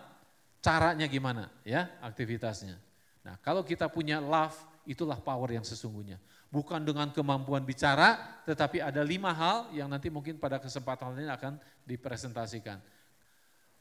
[0.60, 2.76] caranya gimana ya aktivitasnya.
[3.24, 6.22] Nah kalau kita punya love, itulah power yang sesungguhnya.
[6.54, 8.16] Bukan dengan kemampuan bicara,
[8.48, 12.80] tetapi ada lima hal yang nanti mungkin pada kesempatan ini akan dipresentasikan.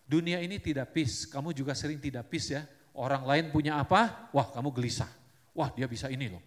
[0.05, 2.66] Dunia ini tidak peace, kamu juga sering tidak peace ya.
[2.94, 4.28] Orang lain punya apa?
[4.35, 5.09] Wah kamu gelisah.
[5.55, 6.43] Wah dia bisa ini loh.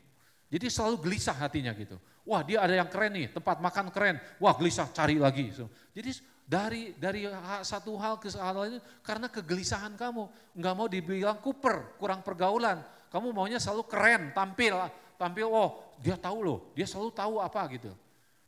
[0.47, 1.99] Jadi selalu gelisah hatinya gitu.
[2.27, 4.19] Wah dia ada yang keren nih, tempat makan keren.
[4.39, 5.51] Wah gelisah cari lagi.
[5.95, 6.11] Jadi
[6.47, 7.27] dari dari
[7.63, 10.27] satu hal ke hal lain karena kegelisahan kamu.
[10.55, 12.79] Nggak mau dibilang kuper, kurang pergaulan.
[13.07, 14.75] Kamu maunya selalu keren, tampil.
[15.17, 17.89] Tampil, oh dia tahu loh, dia selalu tahu apa gitu.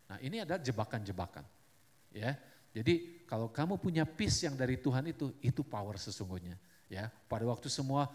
[0.09, 1.45] Nah ini adalah jebakan-jebakan.
[2.09, 2.37] Ya,
[2.73, 6.57] Jadi kalau kamu punya peace yang dari Tuhan itu, itu power sesungguhnya.
[6.89, 8.09] Ya, pada waktu semua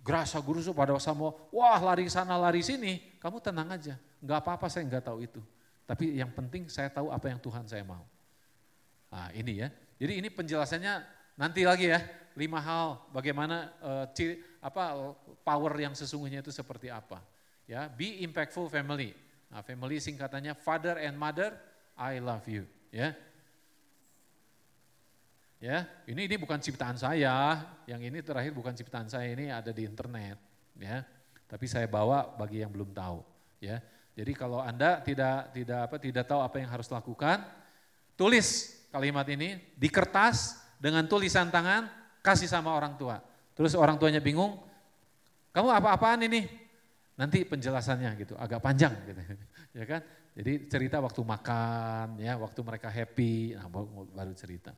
[0.00, 3.96] gerasa gurusu pada sama wah lari sana lari sini, kamu tenang aja.
[4.20, 5.40] Enggak apa-apa saya enggak tahu itu.
[5.84, 8.04] Tapi yang penting saya tahu apa yang Tuhan saya mau.
[9.12, 9.68] Nah ini ya,
[10.00, 10.94] jadi ini penjelasannya
[11.38, 12.00] nanti lagi ya,
[12.34, 15.14] lima hal bagaimana uh, ciri, apa
[15.46, 17.22] power yang sesungguhnya itu seperti apa.
[17.70, 19.14] Ya, be impactful family.
[19.46, 21.54] Nah, family singkatannya father and mother,
[21.94, 22.66] I love you.
[22.90, 23.14] Ya,
[25.56, 29.88] Ya, ini ini bukan ciptaan saya, yang ini terakhir bukan ciptaan saya, ini ada di
[29.88, 30.36] internet,
[30.76, 31.00] ya.
[31.48, 33.24] Tapi saya bawa bagi yang belum tahu,
[33.64, 33.80] ya.
[34.12, 37.40] Jadi kalau Anda tidak tidak apa tidak tahu apa yang harus lakukan,
[38.20, 41.88] tulis kalimat ini di kertas dengan tulisan tangan,
[42.20, 43.16] kasih sama orang tua.
[43.56, 44.60] Terus orang tuanya bingung,
[45.56, 46.44] kamu apa-apaan ini?
[47.16, 49.20] Nanti penjelasannya gitu, agak panjang gitu.
[49.80, 50.04] ya kan?
[50.36, 53.72] Jadi cerita waktu makan, ya, waktu mereka happy, nah
[54.12, 54.76] baru cerita.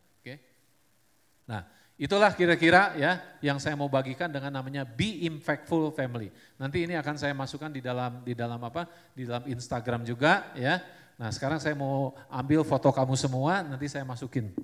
[1.49, 1.65] Nah,
[1.97, 6.29] itulah kira-kira ya yang saya mau bagikan dengan namanya Be Impactful Family.
[6.61, 8.85] Nanti ini akan saya masukkan di dalam di dalam apa?
[9.17, 10.85] Di dalam Instagram juga ya.
[11.19, 14.55] Nah, sekarang saya mau ambil foto kamu semua, nanti saya masukin.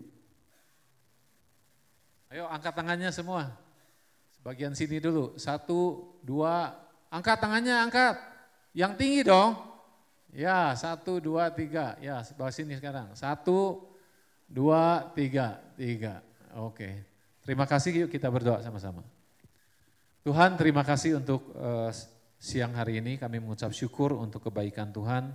[2.30, 3.50] Ayo angkat tangannya semua.
[4.44, 5.40] Sebagian sini dulu.
[5.40, 6.68] Satu, dua,
[7.08, 8.20] angkat tangannya, angkat.
[8.76, 9.56] Yang tinggi dong.
[10.36, 11.96] Ya, satu, dua, tiga.
[11.96, 13.08] Ya, sebelah sini sekarang.
[13.16, 13.88] Satu,
[14.44, 16.20] dua, tiga, tiga.
[16.60, 17.08] Oke,
[17.40, 19.00] terima kasih yuk kita berdoa sama-sama.
[20.28, 21.88] Tuhan terima kasih untuk uh,
[22.36, 25.32] siang hari ini kami mengucap syukur untuk kebaikan Tuhan.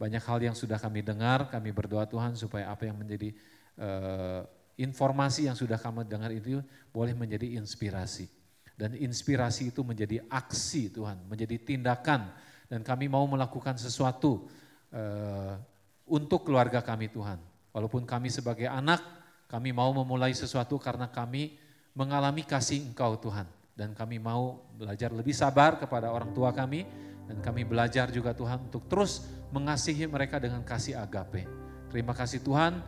[0.00, 3.36] Banyak hal yang sudah kami dengar, kami berdoa Tuhan supaya apa yang menjadi
[3.76, 4.48] uh,
[4.80, 8.35] informasi yang sudah kami dengar itu boleh menjadi inspirasi.
[8.76, 12.28] Dan inspirasi itu menjadi aksi Tuhan, menjadi tindakan.
[12.68, 14.44] Dan kami mau melakukan sesuatu
[14.92, 15.56] uh,
[16.04, 17.40] untuk keluarga kami Tuhan.
[17.72, 19.00] Walaupun kami sebagai anak
[19.46, 21.56] kami mau memulai sesuatu karena kami
[21.96, 23.48] mengalami kasih Engkau Tuhan.
[23.76, 26.84] Dan kami mau belajar lebih sabar kepada orang tua kami.
[27.26, 31.48] Dan kami belajar juga Tuhan untuk terus mengasihi mereka dengan kasih agape.
[31.90, 32.78] Terima kasih Tuhan,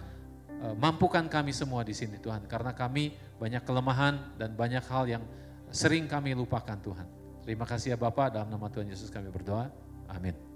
[0.63, 2.47] e, mampukan kami semua di sini Tuhan.
[2.47, 5.25] Karena kami banyak kelemahan dan banyak hal yang
[5.71, 7.07] sering kami lupakan Tuhan.
[7.45, 9.73] Terima kasih ya Bapak, dalam nama Tuhan Yesus kami berdoa.
[10.09, 10.48] Amin.